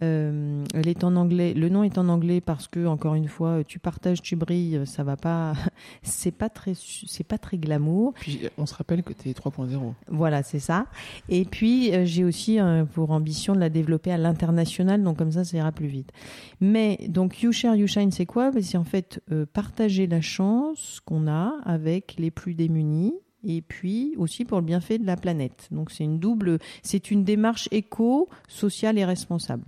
[0.00, 1.54] Euh, elle est en anglais.
[1.54, 5.02] Le nom est en anglais parce que encore une fois, tu partages, tu brilles, ça
[5.02, 5.54] va pas.
[6.04, 8.14] c'est pas très, c'est pas très glamour.
[8.14, 9.92] Puis on se rappelle que tu es 3.0.
[10.06, 10.86] Voilà, c'est ça.
[11.28, 15.32] Et puis euh, j'ai aussi euh, pour ambition de la développer à l'international, donc comme
[15.32, 16.12] ça, ça ira plus vite.
[16.60, 18.52] Mais donc You Share, You Shine, c'est quoi?
[18.60, 19.20] C'est en fait
[19.52, 24.98] partager la chance qu'on a avec les plus démunis et puis aussi pour le bienfait
[24.98, 25.68] de la planète.
[25.70, 29.64] Donc c'est une double, c'est une démarche éco, sociale et responsable.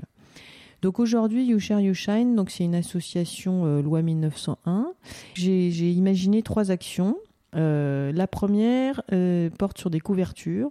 [0.83, 4.93] Donc aujourd'hui, You Share You Shine, donc c'est une association euh, loi 1901.
[5.35, 7.17] J'ai imaginé trois actions.
[7.57, 10.71] Euh, la première euh, porte sur des couvertures.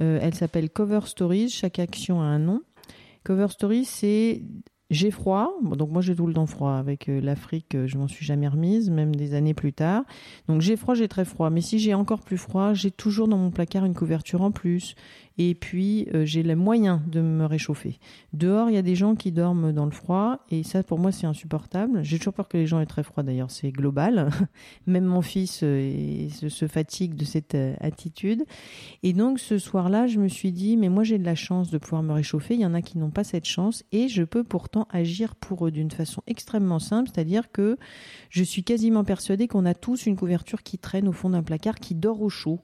[0.00, 1.50] elle s'appelle Cover Stories.
[1.50, 2.62] Chaque action a un nom.
[3.24, 4.42] Cover Stories, c'est
[4.92, 6.74] j'ai froid, donc moi j'ai tout le temps froid.
[6.74, 10.04] Avec euh, l'Afrique, euh, je m'en suis jamais remise, même des années plus tard.
[10.48, 11.48] Donc j'ai froid, j'ai très froid.
[11.48, 14.94] Mais si j'ai encore plus froid, j'ai toujours dans mon placard une couverture en plus.
[15.38, 17.98] Et puis euh, j'ai les moyens de me réchauffer.
[18.32, 21.12] Dehors, il y a des gens qui dorment dans le froid, et ça pour moi
[21.12, 22.02] c'est insupportable.
[22.02, 24.30] J'ai toujours peur que les gens aient très froid d'ailleurs, c'est global.
[24.86, 28.44] même mon fils se, se, fatigue de cette attitude.
[29.02, 31.78] Et donc ce soir-là, je me suis dit, mais moi j'ai de la chance de
[31.78, 32.54] pouvoir me réchauffer.
[32.54, 35.66] Il y en a qui n'ont pas cette chance, et je peux pourtant agir pour
[35.66, 37.76] eux d'une façon extrêmement simple, c'est-à-dire que
[38.30, 41.76] je suis quasiment persuadée qu'on a tous une couverture qui traîne au fond d'un placard
[41.80, 42.60] qui dort au chaud.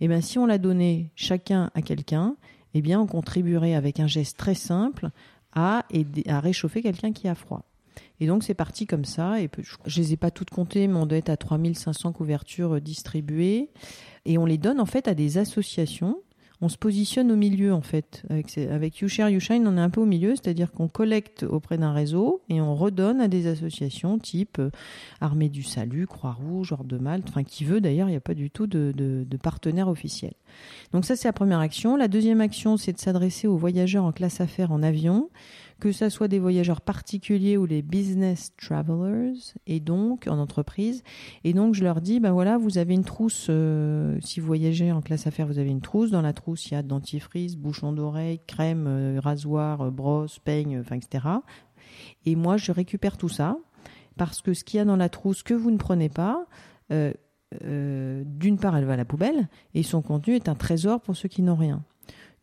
[0.00, 2.36] Eh bien si on la donnait chacun à quelqu'un,
[2.74, 5.10] eh bien on contribuerait avec un geste très simple
[5.52, 7.64] à, aider, à réchauffer quelqu'un qui a froid.
[8.20, 9.36] Et donc c'est parti comme ça.
[9.86, 13.70] Je les ai pas toutes comptées, mais on doit être à 3500 couvertures distribuées.
[14.24, 16.18] Et on les donne en fait à des associations
[16.60, 18.22] on se positionne au milieu en fait.
[18.30, 21.92] Avec, avec YouShare, YouShine, on est un peu au milieu, c'est-à-dire qu'on collecte auprès d'un
[21.92, 24.70] réseau et on redonne à des associations type euh,
[25.20, 28.34] Armée du Salut, Croix-Rouge, Ordre de Malte, enfin qui veut d'ailleurs, il n'y a pas
[28.34, 30.32] du tout de, de, de partenaire officiel.
[30.92, 31.96] Donc ça c'est la première action.
[31.96, 35.28] La deuxième action, c'est de s'adresser aux voyageurs en classe affaires en avion
[35.80, 39.34] que ce soit des voyageurs particuliers ou les business travelers,
[39.66, 41.02] et donc en entreprise.
[41.44, 44.90] Et donc je leur dis, ben voilà, vous avez une trousse, euh, si vous voyagez
[44.92, 46.10] en classe affaires, vous avez une trousse.
[46.10, 50.82] Dans la trousse, il y a dentifrice, bouchon d'oreille, crème, euh, rasoir, euh, brosse, peigne,
[50.90, 51.26] etc.
[52.24, 53.58] Et moi, je récupère tout ça
[54.16, 56.46] parce que ce qu'il y a dans la trousse que vous ne prenez pas,
[56.90, 61.28] d'une part, elle va à la poubelle et son contenu est un trésor pour ceux
[61.28, 61.84] qui n'ont rien.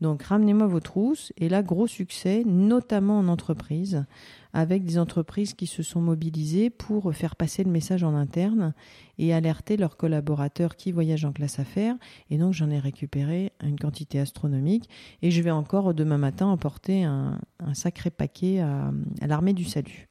[0.03, 1.31] Donc ramenez-moi vos trousses.
[1.37, 4.03] Et là, gros succès, notamment en entreprise,
[4.51, 8.73] avec des entreprises qui se sont mobilisées pour faire passer le message en interne
[9.17, 11.95] et alerter leurs collaborateurs qui voyagent en classe affaires.
[12.29, 14.89] Et donc j'en ai récupéré une quantité astronomique.
[15.21, 17.39] Et je vais encore demain matin emporter un,
[17.73, 18.91] sacré paquet à
[19.25, 20.09] l'armée du salut.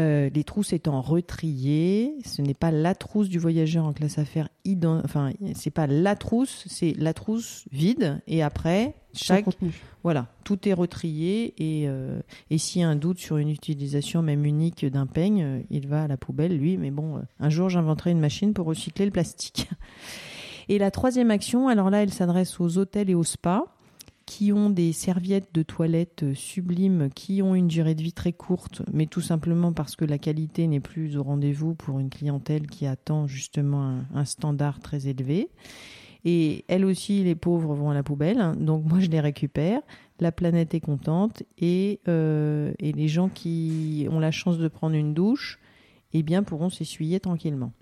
[0.00, 4.48] Euh, les trousses étant retriées, ce n'est pas la trousse du voyageur en classe affaires,
[5.04, 9.46] enfin c'est pas la trousse, c'est la trousse vide et après chaque
[10.02, 12.20] voilà tout est retrié et euh,
[12.50, 15.86] et s'il y a un doute sur une utilisation même unique d'un peigne, euh, il
[15.86, 16.76] va à la poubelle lui.
[16.76, 19.68] Mais bon, un jour j'inventerai une machine pour recycler le plastique.
[20.68, 23.66] Et la troisième action, alors là, elle s'adresse aux hôtels et aux spas
[24.26, 28.82] qui ont des serviettes de toilette sublimes, qui ont une durée de vie très courte,
[28.92, 32.86] mais tout simplement parce que la qualité n'est plus au rendez-vous pour une clientèle qui
[32.86, 35.50] attend justement un, standard très élevé.
[36.24, 39.80] Et elles aussi, les pauvres vont à la poubelle, donc moi je les récupère.
[40.20, 44.94] La planète est contente et, euh, et les gens qui ont la chance de prendre
[44.94, 45.58] une douche,
[46.12, 47.72] eh bien pourront s'essuyer tranquillement.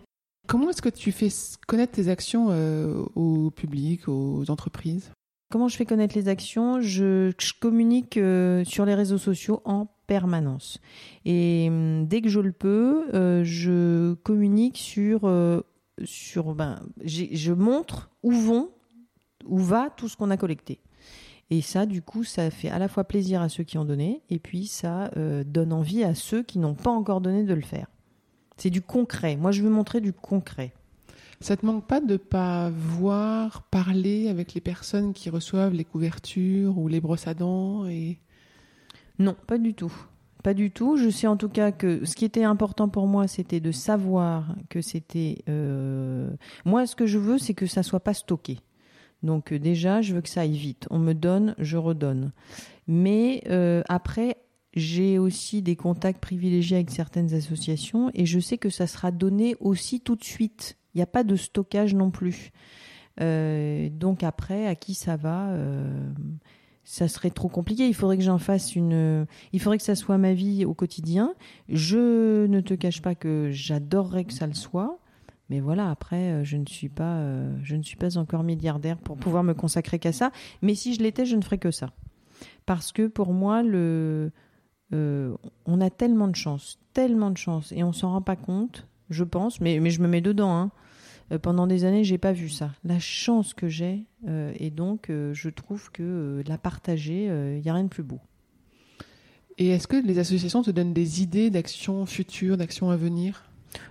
[0.46, 1.28] Comment est-ce que tu fais
[1.66, 5.12] connaître tes actions euh, au public, aux entreprises?
[5.50, 6.80] Comment je fais connaître les actions?
[6.80, 10.80] Je, communique euh, sur les réseaux sociaux en permanence.
[11.24, 15.20] Et hum, dès que je le peux, euh, je communique sur,
[16.04, 18.70] sur ben, je montre où vont,
[19.46, 20.80] où va tout ce qu'on a collecté.
[21.50, 24.22] Et ça, du coup, ça fait à la fois plaisir à ceux qui ont donné,
[24.30, 25.10] et puis ça
[25.44, 27.88] donne envie à ceux qui n'ont pas encore donné de le faire.
[28.56, 29.36] C'est du concret.
[29.36, 30.72] Moi, je veux montrer du concret.
[31.40, 36.76] Ça te manque pas de pas voir, parler avec les personnes qui reçoivent les couvertures
[36.76, 38.18] ou les brosses à dents et
[39.18, 39.92] Non, pas du tout.
[40.42, 40.96] Pas du tout.
[40.96, 44.54] Je sais en tout cas que ce qui était important pour moi, c'était de savoir
[44.68, 45.42] que c'était.
[45.48, 46.30] Euh...
[46.64, 48.58] Moi, ce que je veux, c'est que ça soit pas stocké.
[49.22, 50.86] Donc euh, déjà, je veux que ça aille vite.
[50.90, 52.32] On me donne, je redonne.
[52.86, 54.36] Mais euh, après,
[54.74, 59.56] j'ai aussi des contacts privilégiés avec certaines associations et je sais que ça sera donné
[59.60, 60.78] aussi tout de suite.
[60.94, 62.50] Il n'y a pas de stockage non plus.
[63.18, 65.54] Donc après, à qui ça va
[66.90, 67.86] ça serait trop compliqué.
[67.86, 69.24] Il faudrait que j'en fasse une.
[69.52, 71.34] Il faudrait que ça soit ma vie au quotidien.
[71.68, 74.98] Je ne te cache pas que j'adorerais que ça le soit,
[75.50, 75.88] mais voilà.
[75.88, 79.44] Après, euh, je ne suis pas, euh, je ne suis pas encore milliardaire pour pouvoir
[79.44, 80.32] me consacrer qu'à ça.
[80.62, 81.92] Mais si je l'étais, je ne ferais que ça,
[82.66, 84.32] parce que pour moi, le,
[84.92, 85.36] euh,
[85.66, 89.22] on a tellement de chance, tellement de chance, et on s'en rend pas compte, je
[89.22, 89.60] pense.
[89.60, 90.56] Mais mais je me mets dedans.
[90.56, 90.70] Hein.
[91.32, 92.72] Euh, pendant des années, j'ai pas vu ça.
[92.84, 97.68] La chance que j'ai, euh, et donc euh, je trouve que la partager, il y
[97.68, 98.20] a rien de plus beau.
[99.58, 103.44] Et est-ce que les associations te donnent des idées d'actions futures, d'actions à venir?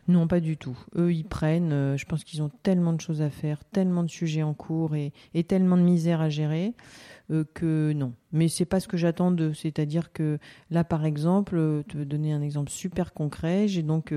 [0.07, 0.77] Non, pas du tout.
[0.97, 1.95] Eux, ils prennent.
[1.95, 5.13] je pense qu'ils ont tellement de choses à faire, tellement de sujets en cours et,
[5.33, 6.73] et tellement de misère à gérer
[7.53, 8.13] que non.
[8.31, 9.53] Mais c'est pas ce que j'attends d'eux.
[9.53, 10.39] C'est-à-dire que
[10.71, 14.11] là, par exemple, te donner un exemple super concret, j'ai donc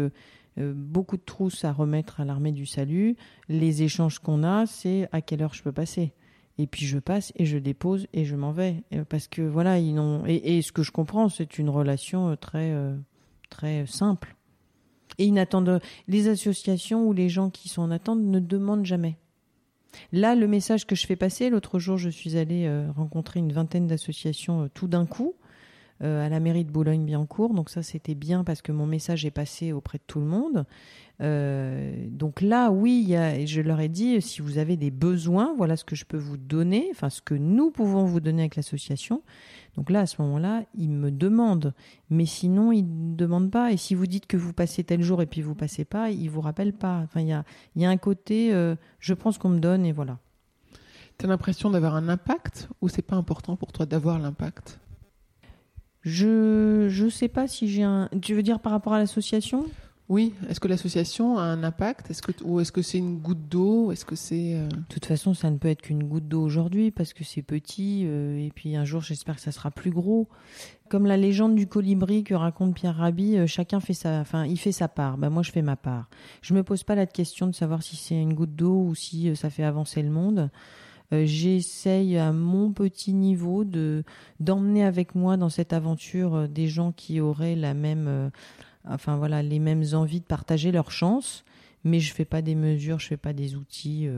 [0.58, 3.16] beaucoup de trousses à remettre à l'armée du salut.
[3.48, 6.12] Les échanges qu'on a, c'est à quelle heure je peux passer.
[6.58, 9.78] Et puis je passe et je dépose et je m'en vais euh, parce que voilà
[9.78, 12.74] ils n'ont et, ce que je comprends c'est une relation euh, très
[13.48, 14.36] très simple
[15.18, 19.18] et ils n'attendent les associations ou les gens qui sont en attente ne demandent jamais.
[20.10, 23.86] Là, le message que je fais passer, l'autre jour, je suis allée rencontrer une vingtaine
[23.86, 25.34] d'associations tout d'un coup.
[26.02, 27.54] Euh, à la mairie de Boulogne-Billancourt.
[27.54, 30.66] Donc ça, c'était bien parce que mon message est passé auprès de tout le monde.
[31.20, 33.14] Euh, donc là, oui,
[33.46, 36.36] je leur ai dit, si vous avez des besoins, voilà ce que je peux vous
[36.36, 39.22] donner, enfin ce que nous pouvons vous donner avec l'association.
[39.76, 41.72] Donc là, à ce moment-là, ils me demandent,
[42.10, 43.70] mais sinon, ils ne demandent pas.
[43.70, 46.28] Et si vous dites que vous passez tel jour et puis vous passez pas, ils
[46.28, 46.98] vous rappellent pas.
[47.04, 50.18] Enfin, il y a, un côté, euh, je prends ce qu'on me donne et voilà.
[51.18, 54.80] Tu as l'impression d'avoir un impact ou c'est pas important pour toi d'avoir l'impact?
[56.02, 58.08] Je je sais pas si j'ai un.
[58.20, 59.66] Tu veux dire par rapport à l'association?
[60.08, 60.34] Oui.
[60.48, 62.10] Est-ce que l'association a un impact?
[62.10, 63.92] Est-ce que ou est-ce que c'est une goutte d'eau?
[63.92, 66.90] Est-ce que c'est euh, De toute façon, ça ne peut être qu'une goutte d'eau aujourd'hui
[66.90, 70.28] parce que c'est petit euh, et puis un jour, j'espère que ça sera plus gros.
[70.90, 74.58] Comme la légende du colibri que raconte Pierre Rabhi, euh, chacun fait sa, enfin, il
[74.58, 75.16] fait sa part.
[75.16, 76.10] Ben moi, je fais ma part.
[76.42, 79.34] Je me pose pas la question de savoir si c'est une goutte d'eau ou si
[79.34, 80.50] ça fait avancer le monde.
[81.12, 84.04] Euh, j'essaye à mon petit niveau de
[84.40, 88.30] d'emmener avec moi dans cette aventure euh, des gens qui auraient la même, euh,
[88.84, 91.44] enfin voilà, les mêmes envies de partager leur chance.
[91.84, 94.08] Mais je fais pas des mesures, je fais pas des outils.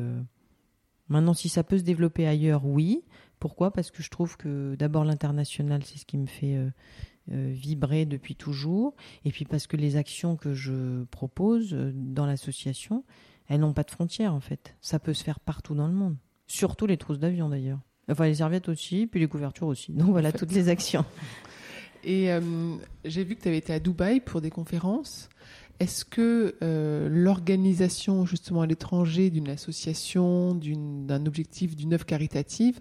[1.08, 3.04] Maintenant, si ça peut se développer ailleurs, oui.
[3.40, 3.70] Pourquoi?
[3.72, 6.58] Parce que je trouve que d'abord l'international, c'est ce qui me fait
[7.28, 8.94] vibrer depuis toujours.
[9.24, 13.02] Et puis parce que les actions que je propose dans l'association,
[13.48, 14.76] elles n'ont pas de frontières en fait.
[14.82, 16.18] Ça peut se faire partout dans le monde.
[16.46, 17.80] Surtout les trousses d'avion d'ailleurs.
[18.08, 19.92] Enfin les serviettes aussi, puis les couvertures aussi.
[19.92, 21.04] Donc voilà toutes les actions.
[22.04, 22.40] Et euh,
[23.04, 25.30] j'ai vu que tu avais été à Dubaï pour des conférences.
[25.80, 32.78] Est-ce que euh, l'organisation justement à l'étranger d'une association, d'un objectif, d'une œuvre caritative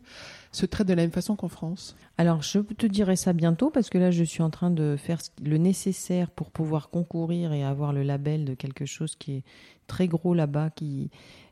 [0.51, 1.95] se traite de la même façon qu'en France?
[2.19, 5.19] Alors je te dirai ça bientôt parce que là je suis en train de faire
[5.43, 9.43] le nécessaire pour pouvoir concourir et avoir le label de quelque chose qui est
[9.87, 11.09] très gros là-bas, qui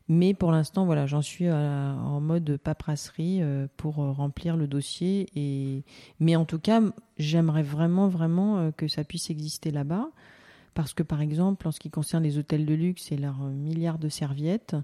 [0.07, 4.67] mais pour l'instant, voilà, j'en suis euh, en mode paperasserie euh, pour euh, remplir le
[4.67, 5.27] dossier.
[5.35, 5.83] Et
[6.19, 6.81] mais en tout cas,
[7.17, 10.09] j'aimerais vraiment, vraiment que ça puisse exister là-bas,
[10.73, 13.99] parce que par exemple, en ce qui concerne les hôtels de luxe et leurs milliards
[13.99, 14.75] de serviettes,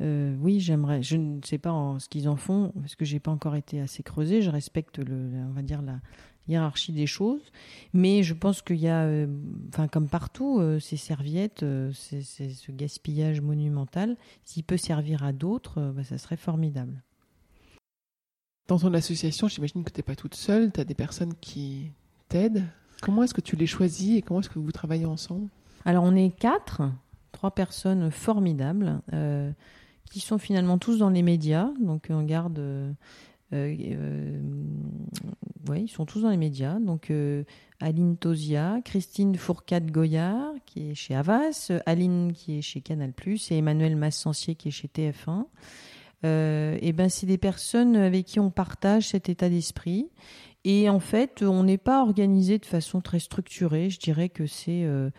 [0.00, 1.02] oui, j'aimerais.
[1.02, 4.04] Je ne sais pas ce qu'ils en font parce que j'ai pas encore été assez
[4.04, 4.42] creusé.
[4.42, 5.98] Je respecte le, on va dire la,
[6.48, 7.42] hiérarchie des choses.
[7.92, 9.26] Mais je pense qu'il y a, euh,
[9.68, 15.32] enfin comme partout, euh, ces serviettes, euh, c'est ce gaspillage monumental, s'il peut servir à
[15.32, 17.02] d'autres, bah, ça serait formidable.
[18.66, 21.90] Dans ton association, j'imagine que tu n'es pas toute seule, tu as des personnes qui
[22.28, 22.64] t'aident.
[23.00, 25.48] Comment est-ce que tu les choisis et comment est-ce que vous travaillez ensemble?
[25.84, 26.82] Alors on est quatre,
[27.32, 29.00] trois personnes formidables,
[30.10, 32.94] qui sont finalement tous dans les médias, donc on garde euh, euh,
[35.68, 36.78] ouais, ils sont tous dans les médias.
[36.78, 37.44] Donc euh,
[37.80, 43.96] Aline Tosia, Christine Fourcade-Goyard qui est chez Havas, Aline qui est chez Canal+, et Emmanuel
[43.96, 45.44] Massancier qui est chez TF1.
[46.24, 50.10] Euh, et ben c'est des personnes avec qui on partage cet état d'esprit.
[50.64, 53.90] Et en fait, on n'est pas organisé de façon très structurée.
[53.90, 55.10] Je dirais que c'est euh,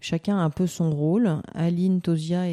[0.00, 1.42] chacun un peu son rôle.
[1.54, 2.44] Aline Tosia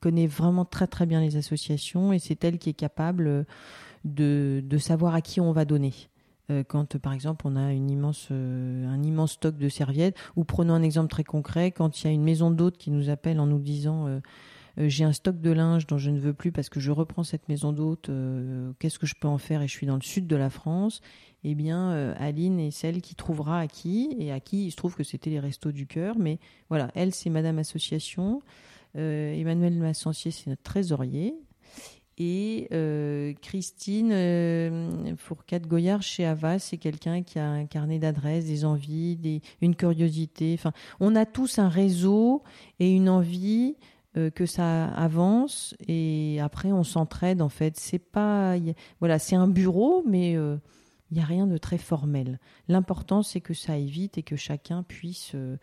[0.00, 3.46] connaît vraiment très très bien les associations et c'est elle qui est capable
[4.04, 5.92] de, de savoir à qui on va donner.
[6.68, 10.82] quand par exemple on a une immense, un immense stock de serviettes, ou prenons un
[10.82, 13.58] exemple très concret, quand il y a une maison d'hôtes qui nous appelle en nous
[13.60, 14.20] disant
[14.76, 17.48] j'ai un stock de linge dont je ne veux plus parce que je reprends cette
[17.48, 18.10] maison d'hôtes,
[18.78, 21.00] qu'est-ce que je peux en faire et je suis dans le sud de la France,
[21.44, 24.76] eh bien, euh, Aline est celle qui trouvera à qui, et à qui il se
[24.76, 26.16] trouve que c'était les restos du cœur.
[26.18, 26.38] Mais
[26.68, 28.42] voilà, elle, c'est Madame Association.
[28.96, 31.34] Euh, Emmanuel Massancier, c'est notre trésorier.
[32.18, 39.16] Et euh, Christine Fourcade-Goyard chez Ava, c'est quelqu'un qui a un carnet d'adresses, des envies,
[39.16, 40.54] des, une curiosité.
[40.54, 42.42] Enfin, on a tous un réseau
[42.78, 43.76] et une envie
[44.34, 48.56] que ça avance et après on s'entraide en fait c'est pas
[49.00, 50.36] voilà c'est un bureau mais
[51.12, 52.40] il n'y a rien de très formel.
[52.68, 55.58] L'important, c'est que ça évite et que chacun puisse euh,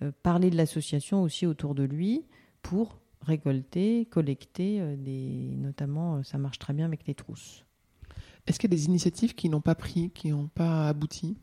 [0.00, 2.24] euh, parler de l'association aussi autour de lui
[2.62, 5.54] pour récolter, collecter, euh, des...
[5.56, 7.64] notamment, ça marche très bien avec les trousses.
[8.46, 11.36] Est-ce qu'il y a des initiatives qui n'ont pas pris, qui n'ont pas abouti?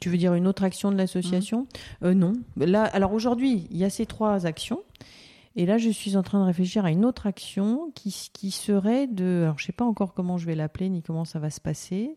[0.00, 1.66] Tu veux dire une autre action de l'association?
[2.02, 2.10] Mmh.
[2.10, 2.32] Non.
[2.56, 4.80] Là, alors aujourd'hui, il y a ces trois actions.
[5.56, 9.08] Et là, je suis en train de réfléchir à une autre action qui, qui serait
[9.08, 9.42] de...
[9.42, 11.60] Alors, je ne sais pas encore comment je vais l'appeler ni comment ça va se
[11.60, 12.16] passer.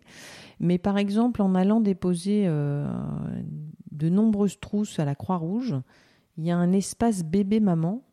[0.60, 2.88] Mais par exemple, en allant déposer euh,
[3.92, 5.76] de nombreuses trousses à la Croix-Rouge,
[6.38, 8.04] il y a un espace bébé-maman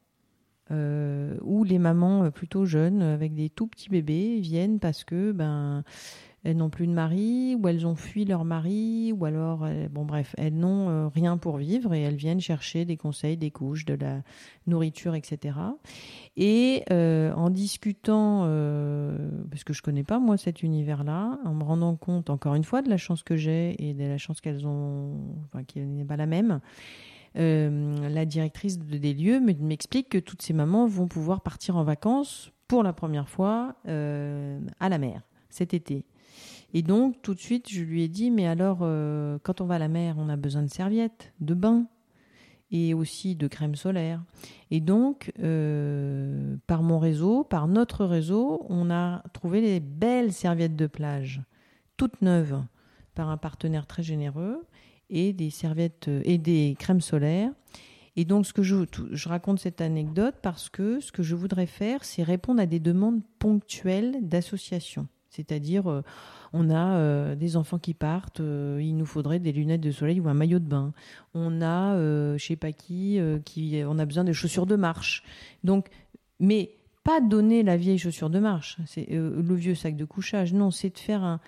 [0.71, 5.33] euh, où les mamans euh, plutôt jeunes avec des tout petits bébés viennent parce que
[5.33, 5.83] ben
[6.45, 10.05] elles n'ont plus de mari, ou elles ont fui leur mari, ou alors, euh, bon
[10.05, 13.85] bref, elles n'ont euh, rien pour vivre et elles viennent chercher des conseils, des couches,
[13.85, 14.23] de la
[14.67, 15.59] nourriture, etc.
[16.37, 18.43] Et euh, en discutant,
[19.51, 22.83] parce que je connais pas moi cet univers-là, en me rendant compte encore une fois
[22.83, 25.17] de la chance que j'ai et de la chance qu'elles ont,
[25.47, 26.61] enfin qui n'est pas la même.
[27.35, 32.83] La directrice des lieux m'explique que toutes ces mamans vont pouvoir partir en vacances pour
[32.83, 36.05] la première fois à la mer cet été.
[36.75, 39.77] Et donc, tout de suite, je lui ai dit, mais alors, euh, quand on va
[39.77, 41.87] à la mer, on a besoin de serviettes, de bain
[42.71, 44.23] et aussi de crème solaire.
[44.71, 50.77] Et donc, euh, par mon réseau, par notre réseau, on a trouvé des belles serviettes
[50.77, 51.41] de plage,
[51.97, 52.63] toutes neuves,
[53.15, 54.67] par un partenaire très généreux,
[55.11, 57.53] et des serviettes euh, et des crèmes solaires.
[58.17, 62.05] Et donc, ce que je, raconte cette anecdote parce que ce que je voudrais faire,
[62.05, 65.07] c'est répondre à des demandes ponctuelles d'associations.
[65.31, 66.03] C'est-à-dire,
[66.53, 70.21] on a euh, des enfants qui partent, euh, il nous faudrait des lunettes de soleil
[70.21, 70.93] ou un maillot de bain.
[71.35, 75.23] On a, euh, je sais pas qui, qui, on a besoin de chaussures de marche.
[75.65, 75.89] Donc,
[76.41, 80.53] mais pas donner la vieille chaussure de marche, c'est le vieux sac de couchage.
[80.53, 81.41] Non, c'est de faire un,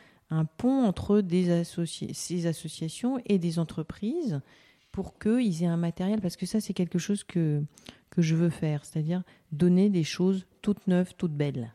[0.57, 4.41] pont entre des ces associations et des entreprises
[4.93, 7.63] pour qu'ils aient un matériel, parce que ça, c'est quelque chose que,
[8.11, 9.23] que je veux faire, c'est-à-dire
[9.53, 11.75] donner des choses toutes neuves, toutes belles.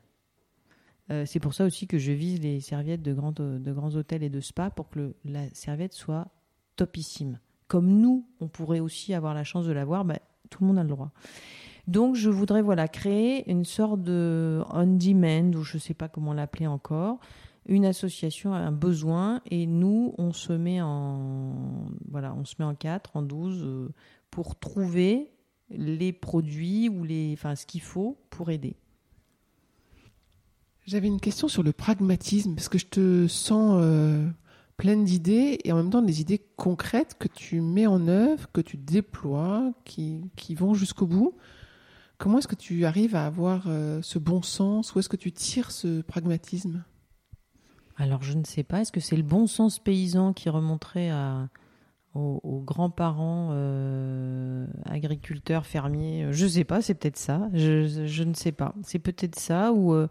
[1.11, 4.29] Euh, c'est pour ça aussi que je vise les serviettes de, de grands hôtels et
[4.29, 6.27] de spa pour que la serviette soit
[6.75, 7.39] topissime.
[7.67, 10.83] Comme nous, on pourrait aussi avoir la chance de l'avoir, bah, tout le monde a
[10.83, 11.11] le droit.
[11.87, 16.33] Donc je voudrais voilà créer une sorte de on-demand, ou je ne sais pas comment
[16.33, 17.19] l'appeler encore,
[17.67, 22.65] une association a un besoin et nous on se met en voilà on se met
[22.65, 23.89] en quatre, en douze euh,
[24.29, 25.31] pour trouver
[25.69, 28.75] les produits ou les enfin ce qu'il faut pour aider.
[30.85, 34.23] J'avais une question sur le pragmatisme, parce que je te sens euh,
[34.77, 38.61] pleine d'idées et en même temps des idées concrètes que tu mets en œuvre, que
[38.61, 41.33] tu déploies, qui, qui vont jusqu'au bout.
[42.19, 44.93] Comment est-ce que tu arrives à avoir euh, ce bon sens?
[44.93, 46.83] Où est-ce que tu tires ce pragmatisme?
[47.97, 48.81] Alors je ne sais pas.
[48.81, 51.47] Est-ce que c'est le bon sens paysan qui remonterait à,
[52.15, 56.27] aux, grands-parents euh, agriculteurs, fermiers.
[56.31, 57.49] Je sais pas, c'est peut-être ça.
[57.53, 58.73] Je, ne sais pas.
[58.83, 59.73] C'est peut-être ça.
[59.73, 60.07] Ou, euh,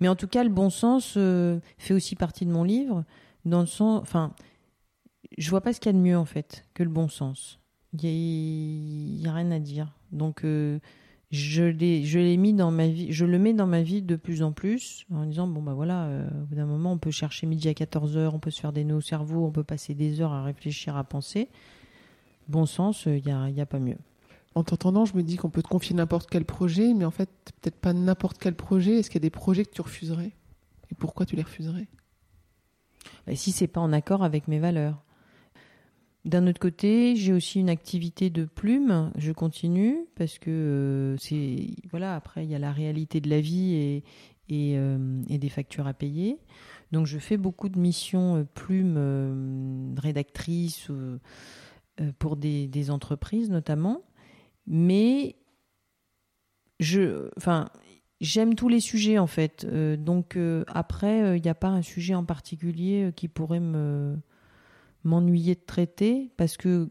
[0.00, 3.04] mais en tout cas, le bon sens euh, fait aussi partie de mon livre.
[3.46, 4.34] Dans le sens, enfin,
[5.38, 7.60] je vois pas ce qu'il y a de mieux en fait que le bon sens.
[7.94, 9.94] Il y, a, rien à dire.
[10.12, 10.44] Donc
[11.30, 14.16] je l'ai je l'ai mis dans ma vie je le mets dans ma vie de
[14.16, 17.10] plus en plus en disant bon bah voilà euh, au bout d'un moment on peut
[17.10, 19.64] chercher midi à 14 heures on peut se faire des nœuds au cerveau on peut
[19.64, 21.48] passer des heures à réfléchir à penser.
[22.48, 23.98] Bon sens il n'y a, y a pas mieux.
[24.54, 27.28] En t'entendant je me dis qu'on peut te confier n'importe quel projet mais en fait
[27.60, 28.98] peut-être pas n'importe quel projet.
[28.98, 30.32] Est-ce qu'il y a des projets que tu refuserais?
[30.90, 31.88] Et pourquoi tu les refuserais?
[33.26, 35.04] Bah, si c'est pas en accord avec mes valeurs
[36.28, 39.10] d'un autre côté, j'ai aussi une activité de plume.
[39.16, 42.14] Je continue parce que euh, c'est voilà.
[42.14, 44.04] Après, il y a la réalité de la vie et
[44.52, 46.38] euh, et, des factures à payer.
[46.92, 50.90] Donc, je fais beaucoup de missions euh, plume rédactrice
[52.18, 54.02] pour des, entreprises notamment.
[54.66, 55.36] Mais
[57.38, 57.70] enfin,
[58.20, 59.66] j'aime tous les sujets en fait.
[59.66, 64.18] donc après, il n'y a pas un sujet en particulier qui pourrait me
[65.08, 66.88] m'ennuyer de traiter parce que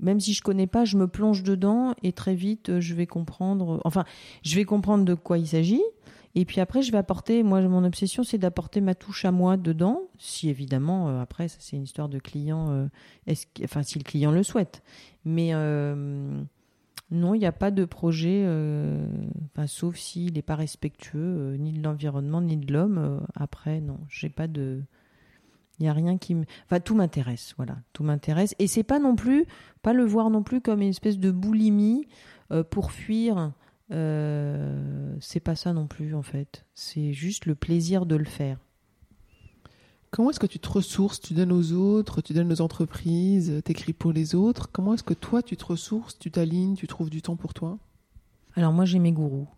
[0.00, 3.80] même si je connais pas, je me plonge dedans et très vite je vais comprendre.
[3.84, 4.04] Enfin,
[4.42, 5.82] je vais comprendre de quoi il s'agit.
[6.36, 7.42] Et puis après, je vais apporter.
[7.42, 10.02] Moi, mon obsession, c'est d'apporter ma touche à moi dedans.
[10.18, 12.70] Si évidemment, euh, après, ça c'est une histoire de client.
[12.70, 12.86] Euh,
[13.26, 14.82] est enfin, si le client le souhaite.
[15.24, 16.42] Mais euh,
[17.10, 18.44] non, il n'y a pas de projet.
[19.52, 23.24] Enfin, sauf s'il n'est pas respectueux ni de l'environnement ni de l'homme.
[23.34, 24.82] après, non, j'ai pas de.
[25.78, 26.44] Il n'y a rien qui me.
[26.66, 27.76] Enfin, tout m'intéresse, voilà.
[27.92, 28.54] Tout m'intéresse.
[28.58, 29.46] Et c'est pas non plus,
[29.82, 32.06] pas le voir non plus comme une espèce de boulimie
[32.52, 33.52] euh, pour fuir.
[33.90, 36.64] Euh, c'est pas ça non plus, en fait.
[36.74, 38.58] C'est juste le plaisir de le faire.
[40.10, 41.20] Comment est-ce que tu te ressources?
[41.20, 44.70] Tu donnes aux autres, tu donnes aux entreprises, t'écris pour les autres.
[44.70, 47.78] Comment est-ce que toi, tu te ressources, tu t'alignes, tu trouves du temps pour toi?
[48.54, 49.48] Alors, moi, j'ai mes gourous.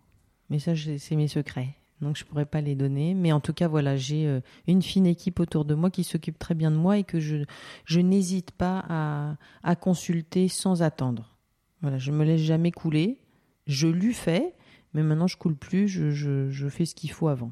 [0.49, 3.13] Mais ça, c'est mes secrets donc je pourrais pas les donner.
[3.13, 6.37] Mais en tout cas, voilà, j'ai euh, une fine équipe autour de moi qui s'occupe
[6.37, 7.37] très bien de moi et que je,
[7.85, 11.37] je n'hésite pas à, à consulter sans attendre.
[11.81, 13.19] Voilà, je me laisse jamais couler.
[13.65, 14.53] Je lui fais,
[14.93, 17.51] mais maintenant je coule plus, je, je, je fais ce qu'il faut avant.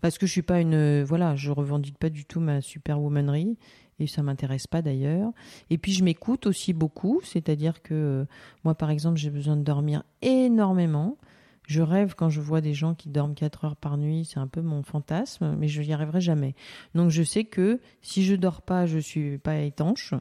[0.00, 3.58] Parce que je suis pas une, voilà, je revendique pas du tout ma superwomanerie
[3.98, 5.32] et ça m'intéresse pas d'ailleurs.
[5.70, 8.24] Et puis je m'écoute aussi beaucoup, c'est-à-dire que euh,
[8.64, 11.16] moi par exemple j'ai besoin de dormir énormément.
[11.68, 14.46] Je rêve quand je vois des gens qui dorment 4 heures par nuit, c'est un
[14.46, 16.54] peu mon fantasme, mais je n'y arriverai jamais.
[16.94, 20.14] Donc je sais que si je dors pas, je suis pas étanche,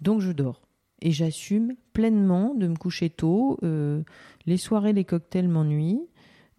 [0.00, 0.62] donc je dors.
[1.00, 3.58] Et j'assume pleinement de me coucher tôt.
[3.64, 4.04] Euh,
[4.46, 6.06] les soirées, les cocktails m'ennuient.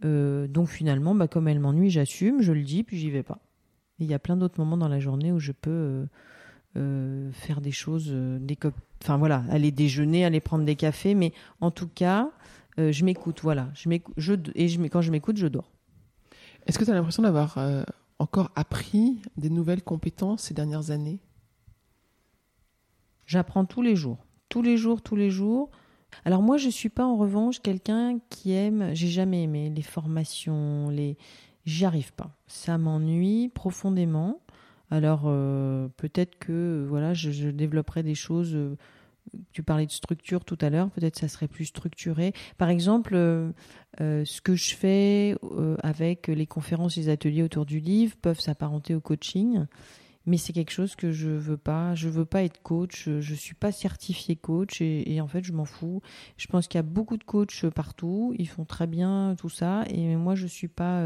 [0.03, 3.39] Euh, donc finalement, bah, comme elles m'ennuient, j'assume, je le dis, puis j'y vais pas.
[3.99, 6.05] Il y a plein d'autres moments dans la journée où je peux
[6.75, 8.57] euh, faire des choses, des
[9.07, 11.31] voilà, aller déjeuner, aller prendre des cafés, mais
[11.61, 12.29] en tout cas,
[12.79, 13.69] euh, je m'écoute, voilà.
[13.73, 15.71] Je m'écoute, je, et je, quand je m'écoute, je dors.
[16.65, 17.83] Est-ce que tu as l'impression d'avoir euh,
[18.19, 21.19] encore appris des nouvelles compétences ces dernières années?
[23.25, 24.25] J'apprends tous les jours.
[24.49, 25.71] Tous les jours, tous les jours.
[26.25, 30.89] Alors moi, je suis pas en revanche quelqu'un qui aime, j'ai jamais aimé les formations,
[30.89, 31.17] les
[31.65, 32.35] j'y arrive pas.
[32.47, 34.41] Ça m'ennuie profondément.
[34.91, 38.55] Alors euh, peut-être que voilà, je, je, développerai des choses
[39.51, 42.33] tu parlais de structure tout à l'heure, peut-être ça serait plus structuré.
[42.57, 43.51] Par exemple, euh,
[44.01, 48.39] euh, ce que je fais euh, avec les conférences les ateliers autour du livre peuvent
[48.39, 49.65] s'apparenter au coaching,
[50.25, 51.95] mais c'est quelque chose que je veux pas.
[51.95, 53.09] Je veux pas être coach.
[53.09, 56.01] Je suis pas certifié coach et, et en fait je m'en fous.
[56.37, 58.33] Je pense qu'il y a beaucoup de coachs partout.
[58.37, 61.03] Ils font très bien tout ça et moi je suis pas.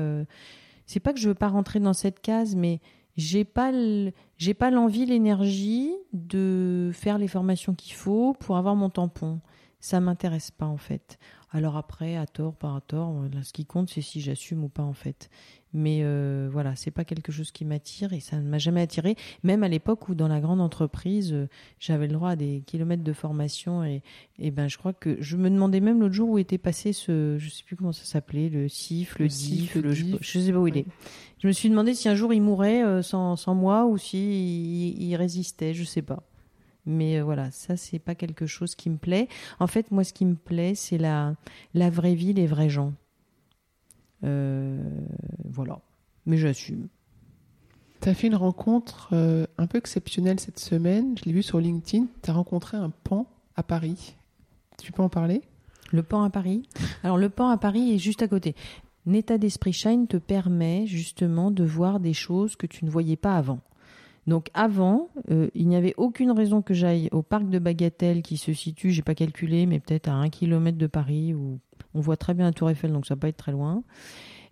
[0.85, 2.79] c'est pas que je veux pas rentrer dans cette case, mais
[3.17, 3.71] j'ai pas
[4.37, 9.41] j'ai pas l'envie l'énergie de faire les formations qu'il faut pour avoir mon tampon.
[9.79, 11.17] Ça m'intéresse pas en fait.
[11.51, 13.13] Alors après à tort par à tort
[13.43, 15.29] ce qui compte c'est si j'assume ou pas en fait
[15.73, 19.15] mais euh, voilà c'est pas quelque chose qui m'attire et ça ne m'a jamais attiré
[19.43, 21.47] même à l'époque où dans la grande entreprise euh,
[21.79, 24.01] j'avais le droit à des kilomètres de formation et,
[24.39, 27.37] et ben je crois que je me demandais même l'autre jour où était passé ce
[27.37, 30.67] je sais plus comment ça s'appelait le CIF le, DIF, le, je, sais pas où
[30.67, 30.85] il est.
[31.39, 34.17] Je me suis demandé si un jour il mourrait euh, sans, sans moi ou si
[34.17, 36.23] il, il résistait je sais pas.
[36.87, 39.27] Mais euh, voilà, ça c'est pas quelque chose qui me plaît.
[39.59, 41.35] En fait, moi, ce qui me plaît, c'est la
[41.73, 42.93] la vraie vie, les vrais gens.
[44.23, 44.81] Euh,
[45.45, 45.79] voilà.
[46.25, 46.87] Mais j'assume.
[48.01, 51.17] Tu as fait une rencontre euh, un peu exceptionnelle cette semaine.
[51.17, 52.07] Je l'ai vu sur LinkedIn.
[52.21, 54.15] Tu as rencontré un pan à Paris.
[54.81, 55.41] Tu peux en parler?
[55.91, 56.63] Le pan à Paris?
[57.03, 58.55] Alors, le pan à Paris est juste à côté.
[59.05, 63.37] L'état d'esprit Shine te permet justement de voir des choses que tu ne voyais pas
[63.37, 63.61] avant.
[64.27, 68.35] Donc avant, euh, il n'y avait aucune raison que j'aille au parc de Bagatelle qui
[68.35, 71.59] se situe, j'ai pas calculé, mais peut-être à un kilomètre de Paris où
[71.97, 73.83] on voit très bien la Tour Eiffel, donc ça va pas être très loin.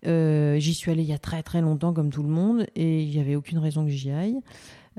[0.07, 3.01] Euh, j'y suis allée il y a très très longtemps comme tout le monde et
[3.01, 4.39] il n'y avait aucune raison que j'y aille.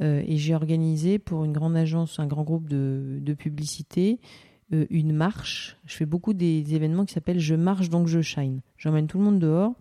[0.01, 4.21] Euh, et j'ai organisé pour une grande agence, un grand groupe de, de publicité,
[4.71, 5.77] une marche.
[5.87, 8.61] Je fais beaucoup des événements qui s'appellent Je marche donc je shine.
[8.79, 9.75] J'emmène tout le monde dehors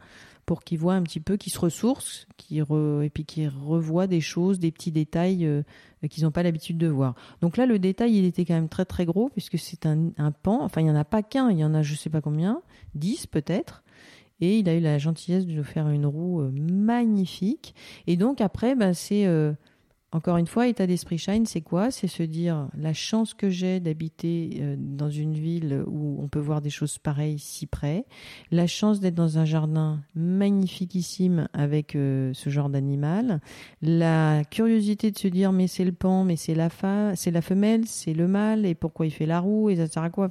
[0.46, 2.64] pour qu'ils voient un petit peu, qu'ils se ressourcent, qu'ils
[3.04, 5.64] et puis qu'ils revoient des choses, des petits détails euh,
[6.10, 7.16] qu'ils n'ont pas l'habitude de voir.
[7.42, 10.32] Donc là, le détail, il était quand même très très gros puisque c'est un, un
[10.32, 10.64] pan.
[10.64, 12.62] Enfin, il y en a pas qu'un, il y en a je sais pas combien,
[12.94, 13.84] dix peut-être.
[14.42, 17.74] Et il a eu la gentillesse de nous faire une roue euh, magnifique.
[18.06, 19.54] Et donc après, ben, c'est euh,
[20.16, 21.92] encore une fois, état d'esprit shine, c'est quoi?
[21.92, 26.40] C'est se dire la chance que j'ai d'habiter euh, dans une ville où on peut
[26.40, 28.06] voir des choses pareilles si près,
[28.50, 33.42] la chance d'être dans un jardin magnifiquissime avec euh, ce genre d'animal,
[33.82, 36.70] la curiosité de se dire mais c'est le pan, mais c'est la
[37.16, 40.04] c'est la femelle, c'est le mâle et pourquoi il fait la roue et ça sert
[40.04, 40.30] à quoi?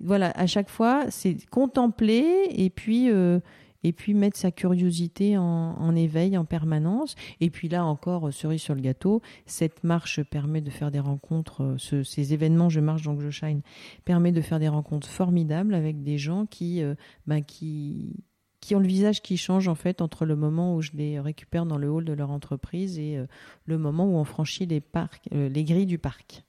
[0.00, 3.40] Voilà, à chaque fois, c'est contempler et puis euh,
[3.84, 7.14] et puis mettre sa curiosité en, éveil en permanence.
[7.40, 11.76] Et puis là encore, cerise sur le gâteau, cette marche permet de faire des rencontres,
[11.78, 13.60] ces événements Je marche donc je shine,
[14.04, 16.82] permet de faire des rencontres formidables avec des gens qui,
[17.26, 18.14] ben, qui
[18.64, 21.66] qui ont le visage qui change en fait entre le moment où je les récupère
[21.66, 23.26] dans le hall de leur entreprise et euh,
[23.66, 24.82] le moment où on franchit les
[25.34, 26.44] euh, les grilles du parc.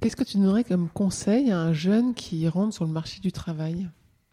[0.00, 3.32] Qu'est-ce que tu donnerais comme conseil à un jeune qui rentre sur le marché du
[3.32, 3.88] travail?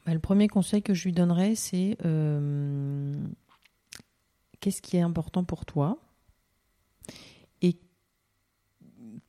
[0.05, 3.13] Bah, Le premier conseil que je lui donnerais, c'est euh,
[4.59, 5.97] qu'est-ce qui est important pour toi?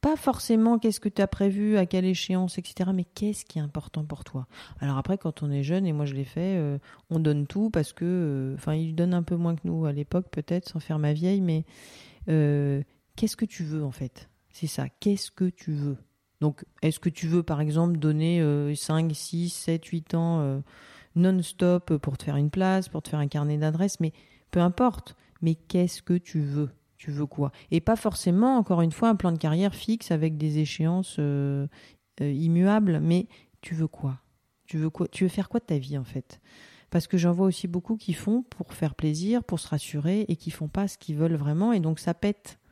[0.01, 2.91] Pas forcément qu'est-ce que tu as prévu, à quelle échéance, etc.
[2.93, 4.47] Mais qu'est-ce qui est important pour toi?
[4.81, 6.77] Alors après, quand on est jeune, et moi je l'ai fait, euh,
[7.09, 9.93] on donne tout parce que, euh, enfin, il donne un peu moins que nous à
[9.93, 11.64] l'époque, peut-être, sans faire ma vieille, mais
[12.27, 14.29] qu'est-ce que tu veux en fait?
[14.51, 15.97] C'est ça, qu'est-ce que tu veux?
[16.45, 18.43] Donc, est-ce que tu veux, par exemple, donner
[18.77, 20.61] 5, 6, 7, 8 ans
[21.17, 24.13] non-stop pour te faire une place, pour te faire un carnet d'adresses, mais
[24.51, 25.17] peu importe.
[25.41, 26.69] Mais qu'est-ce que tu veux?
[26.99, 27.51] Tu veux quoi?
[27.71, 31.67] Et pas forcément, encore une fois, un plan de carrière fixe avec des échéances euh,
[32.21, 33.27] euh, immuables, mais
[33.63, 34.19] tu veux quoi?
[34.67, 35.09] Tu veux quoi?
[35.09, 36.41] Tu veux faire quoi de ta vie en fait?
[36.91, 40.37] Parce que j'en vois aussi beaucoup qui font pour faire plaisir, pour se rassurer, et
[40.37, 42.64] qui font pas ce qu'ils veulent vraiment, et donc ça pète, euh,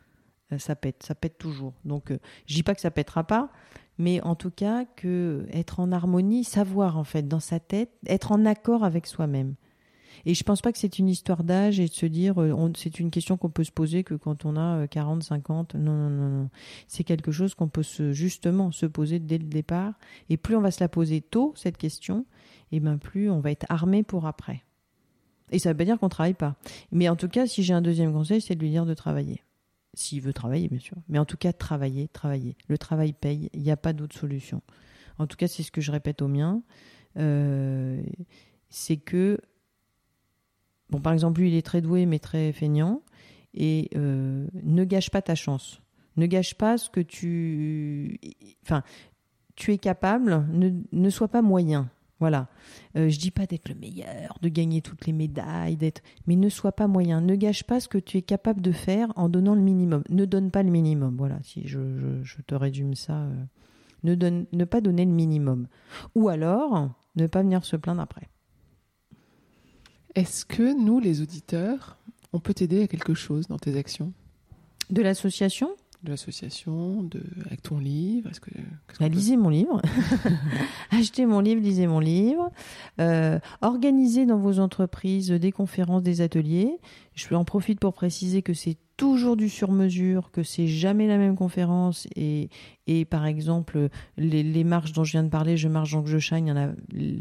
[0.58, 1.74] ça pète, ça pète toujours.
[1.84, 2.12] Donc
[2.46, 3.50] je dis pas que ça pètera pas,
[3.98, 8.32] mais en tout cas que être en harmonie, savoir en fait dans sa tête, être
[8.32, 9.54] en accord avec soi-même.
[10.24, 13.00] Et je pense pas que c'est une histoire d'âge et de se dire, euh, c'est
[13.00, 15.74] une question qu'on peut se poser que quand on a 40, euh, 50.
[15.74, 16.50] Non, non, non, non.
[16.86, 19.94] C'est quelque chose qu'on peut se, justement se poser dès le départ.
[20.28, 22.24] Et plus on va se la poser tôt, cette question,
[22.70, 24.62] et ben plus on va être armé pour après.
[25.50, 26.56] Et ça veut pas dire qu'on travaille pas.
[26.92, 29.42] Mais en tout cas, si j'ai un deuxième conseil, c'est de lui dire de travailler.
[29.94, 30.96] S'il veut travailler, bien sûr.
[31.08, 32.56] Mais en tout cas, travailler, travailler.
[32.68, 33.50] Le travail paye.
[33.52, 34.62] Il n'y a pas d'autre solution.
[35.18, 36.62] En tout cas, c'est ce que je répète au mien.
[37.18, 38.02] Euh,
[38.70, 39.38] c'est que
[40.92, 43.00] Bon, par exemple, lui, il est très doué, mais très feignant.
[43.54, 45.80] Et euh, ne gâche pas ta chance.
[46.18, 48.20] Ne gâche pas ce que tu.
[48.62, 48.82] Enfin,
[49.56, 51.90] tu es capable, ne, ne sois pas moyen.
[52.22, 52.46] Voilà.
[52.96, 56.48] Euh, je dis pas d'être le meilleur, de gagner toutes les médailles, d'être, mais ne
[56.48, 57.20] sois pas moyen.
[57.20, 60.04] Ne gâche pas ce que tu es capable de faire en donnant le minimum.
[60.08, 61.16] Ne donne pas le minimum.
[61.18, 61.40] Voilà.
[61.42, 61.80] Si je,
[62.22, 63.34] je, te résume ça, euh,
[64.04, 65.66] ne donne, ne pas donner le minimum.
[66.14, 68.28] Ou alors ne pas venir se plaindre après.
[70.14, 71.98] Est-ce que nous, les auditeurs,
[72.32, 74.12] on peut t'aider à quelque chose dans tes actions?
[74.90, 75.74] De l'association?
[76.02, 77.22] De l'association, de...
[77.46, 78.50] avec ton livre Est-ce que,
[78.98, 79.80] bah, Lisez mon livre.
[80.90, 82.50] Achetez mon livre, lisez mon livre.
[83.00, 86.78] Euh, organisez dans vos entreprises des conférences, des ateliers.
[87.14, 91.34] Je en profite pour préciser que c'est toujours du sur-mesure, que c'est jamais la même
[91.34, 92.50] conférence et,
[92.86, 96.46] et par exemple les, marches dont je viens de parler, je marche donc je il
[96.46, 96.68] y en a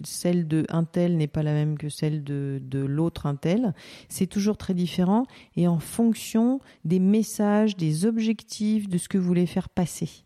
[0.04, 3.74] celle de un tel n'est pas la même que celle de, de l'autre un tel.
[4.10, 5.26] C'est toujours très différent
[5.56, 10.24] et en fonction des messages, des objectifs, de ce que vous voulez faire passer.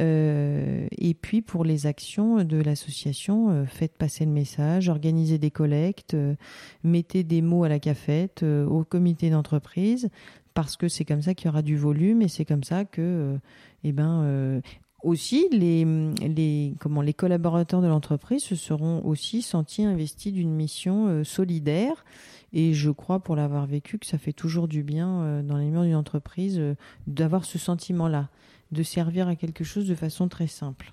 [0.00, 5.50] Euh, et puis pour les actions de l'association, euh, faites passer le message, organisez des
[5.50, 6.34] collectes, euh,
[6.82, 10.10] mettez des mots à la cafette, au comité d'entreprise,
[10.54, 13.02] parce que c'est comme ça qu'il y aura du volume et c'est comme ça que,
[13.02, 13.38] euh,
[13.82, 14.60] eh ben, euh,
[15.02, 21.08] aussi les, les, comment, les collaborateurs de l'entreprise se seront aussi sentis investis d'une mission
[21.08, 22.04] euh, solidaire.
[22.52, 25.82] Et je crois, pour l'avoir vécu, que ça fait toujours du bien dans les murs
[25.82, 26.62] d'une entreprise
[27.08, 28.28] d'avoir ce sentiment-là,
[28.70, 30.92] de servir à quelque chose de façon très simple.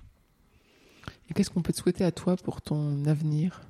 [1.30, 3.62] Et qu'est-ce qu'on peut te souhaiter à toi pour ton avenir?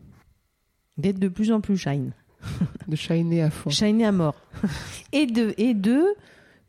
[0.96, 2.14] D'être de plus en plus shine.
[2.88, 3.70] de shiner à fond.
[3.70, 4.36] Shiner à mort.
[5.12, 6.04] et de, et de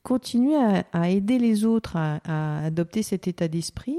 [0.04, 0.56] continuer
[0.92, 3.98] à, aider les autres à, adopter cet état d'esprit,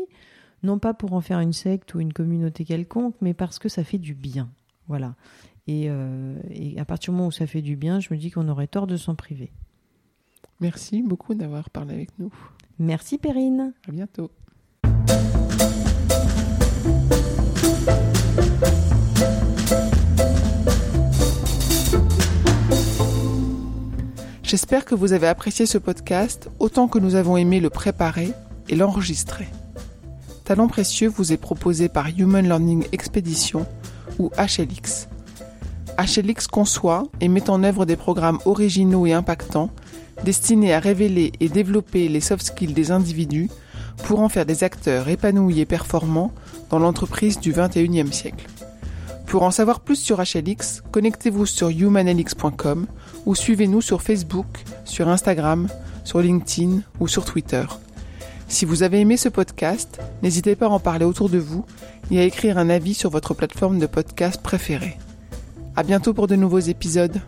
[0.62, 3.84] non pas pour en faire une secte ou une communauté quelconque, mais parce que ça
[3.84, 4.50] fait du bien.
[4.88, 5.14] Voilà.
[5.66, 8.30] Et, euh, et à partir du moment où ça fait du bien, je me dis
[8.30, 9.50] qu'on aurait tort de s'en priver.
[10.60, 12.32] Merci beaucoup d'avoir parlé avec nous.
[12.78, 13.72] Merci Perrine.
[13.88, 14.30] À bientôt.
[24.54, 28.30] J'espère que vous avez apprécié ce podcast autant que nous avons aimé le préparer
[28.68, 29.48] et l'enregistrer.
[30.44, 33.66] Talent précieux vous est proposé par Human Learning Expedition
[34.20, 35.08] ou HLX.
[35.98, 39.70] HLX conçoit et met en œuvre des programmes originaux et impactants
[40.22, 43.50] destinés à révéler et développer les soft skills des individus
[44.04, 46.30] pour en faire des acteurs épanouis et performants
[46.70, 48.46] dans l'entreprise du 21e siècle.
[49.26, 52.86] Pour en savoir plus sur HLX, connectez-vous sur humanlx.com
[53.26, 55.68] ou suivez-nous sur Facebook, sur Instagram,
[56.04, 57.64] sur LinkedIn ou sur Twitter.
[58.48, 61.64] Si vous avez aimé ce podcast, n'hésitez pas à en parler autour de vous
[62.10, 64.98] et à écrire un avis sur votre plateforme de podcast préférée.
[65.76, 67.20] À bientôt pour de nouveaux épisodes.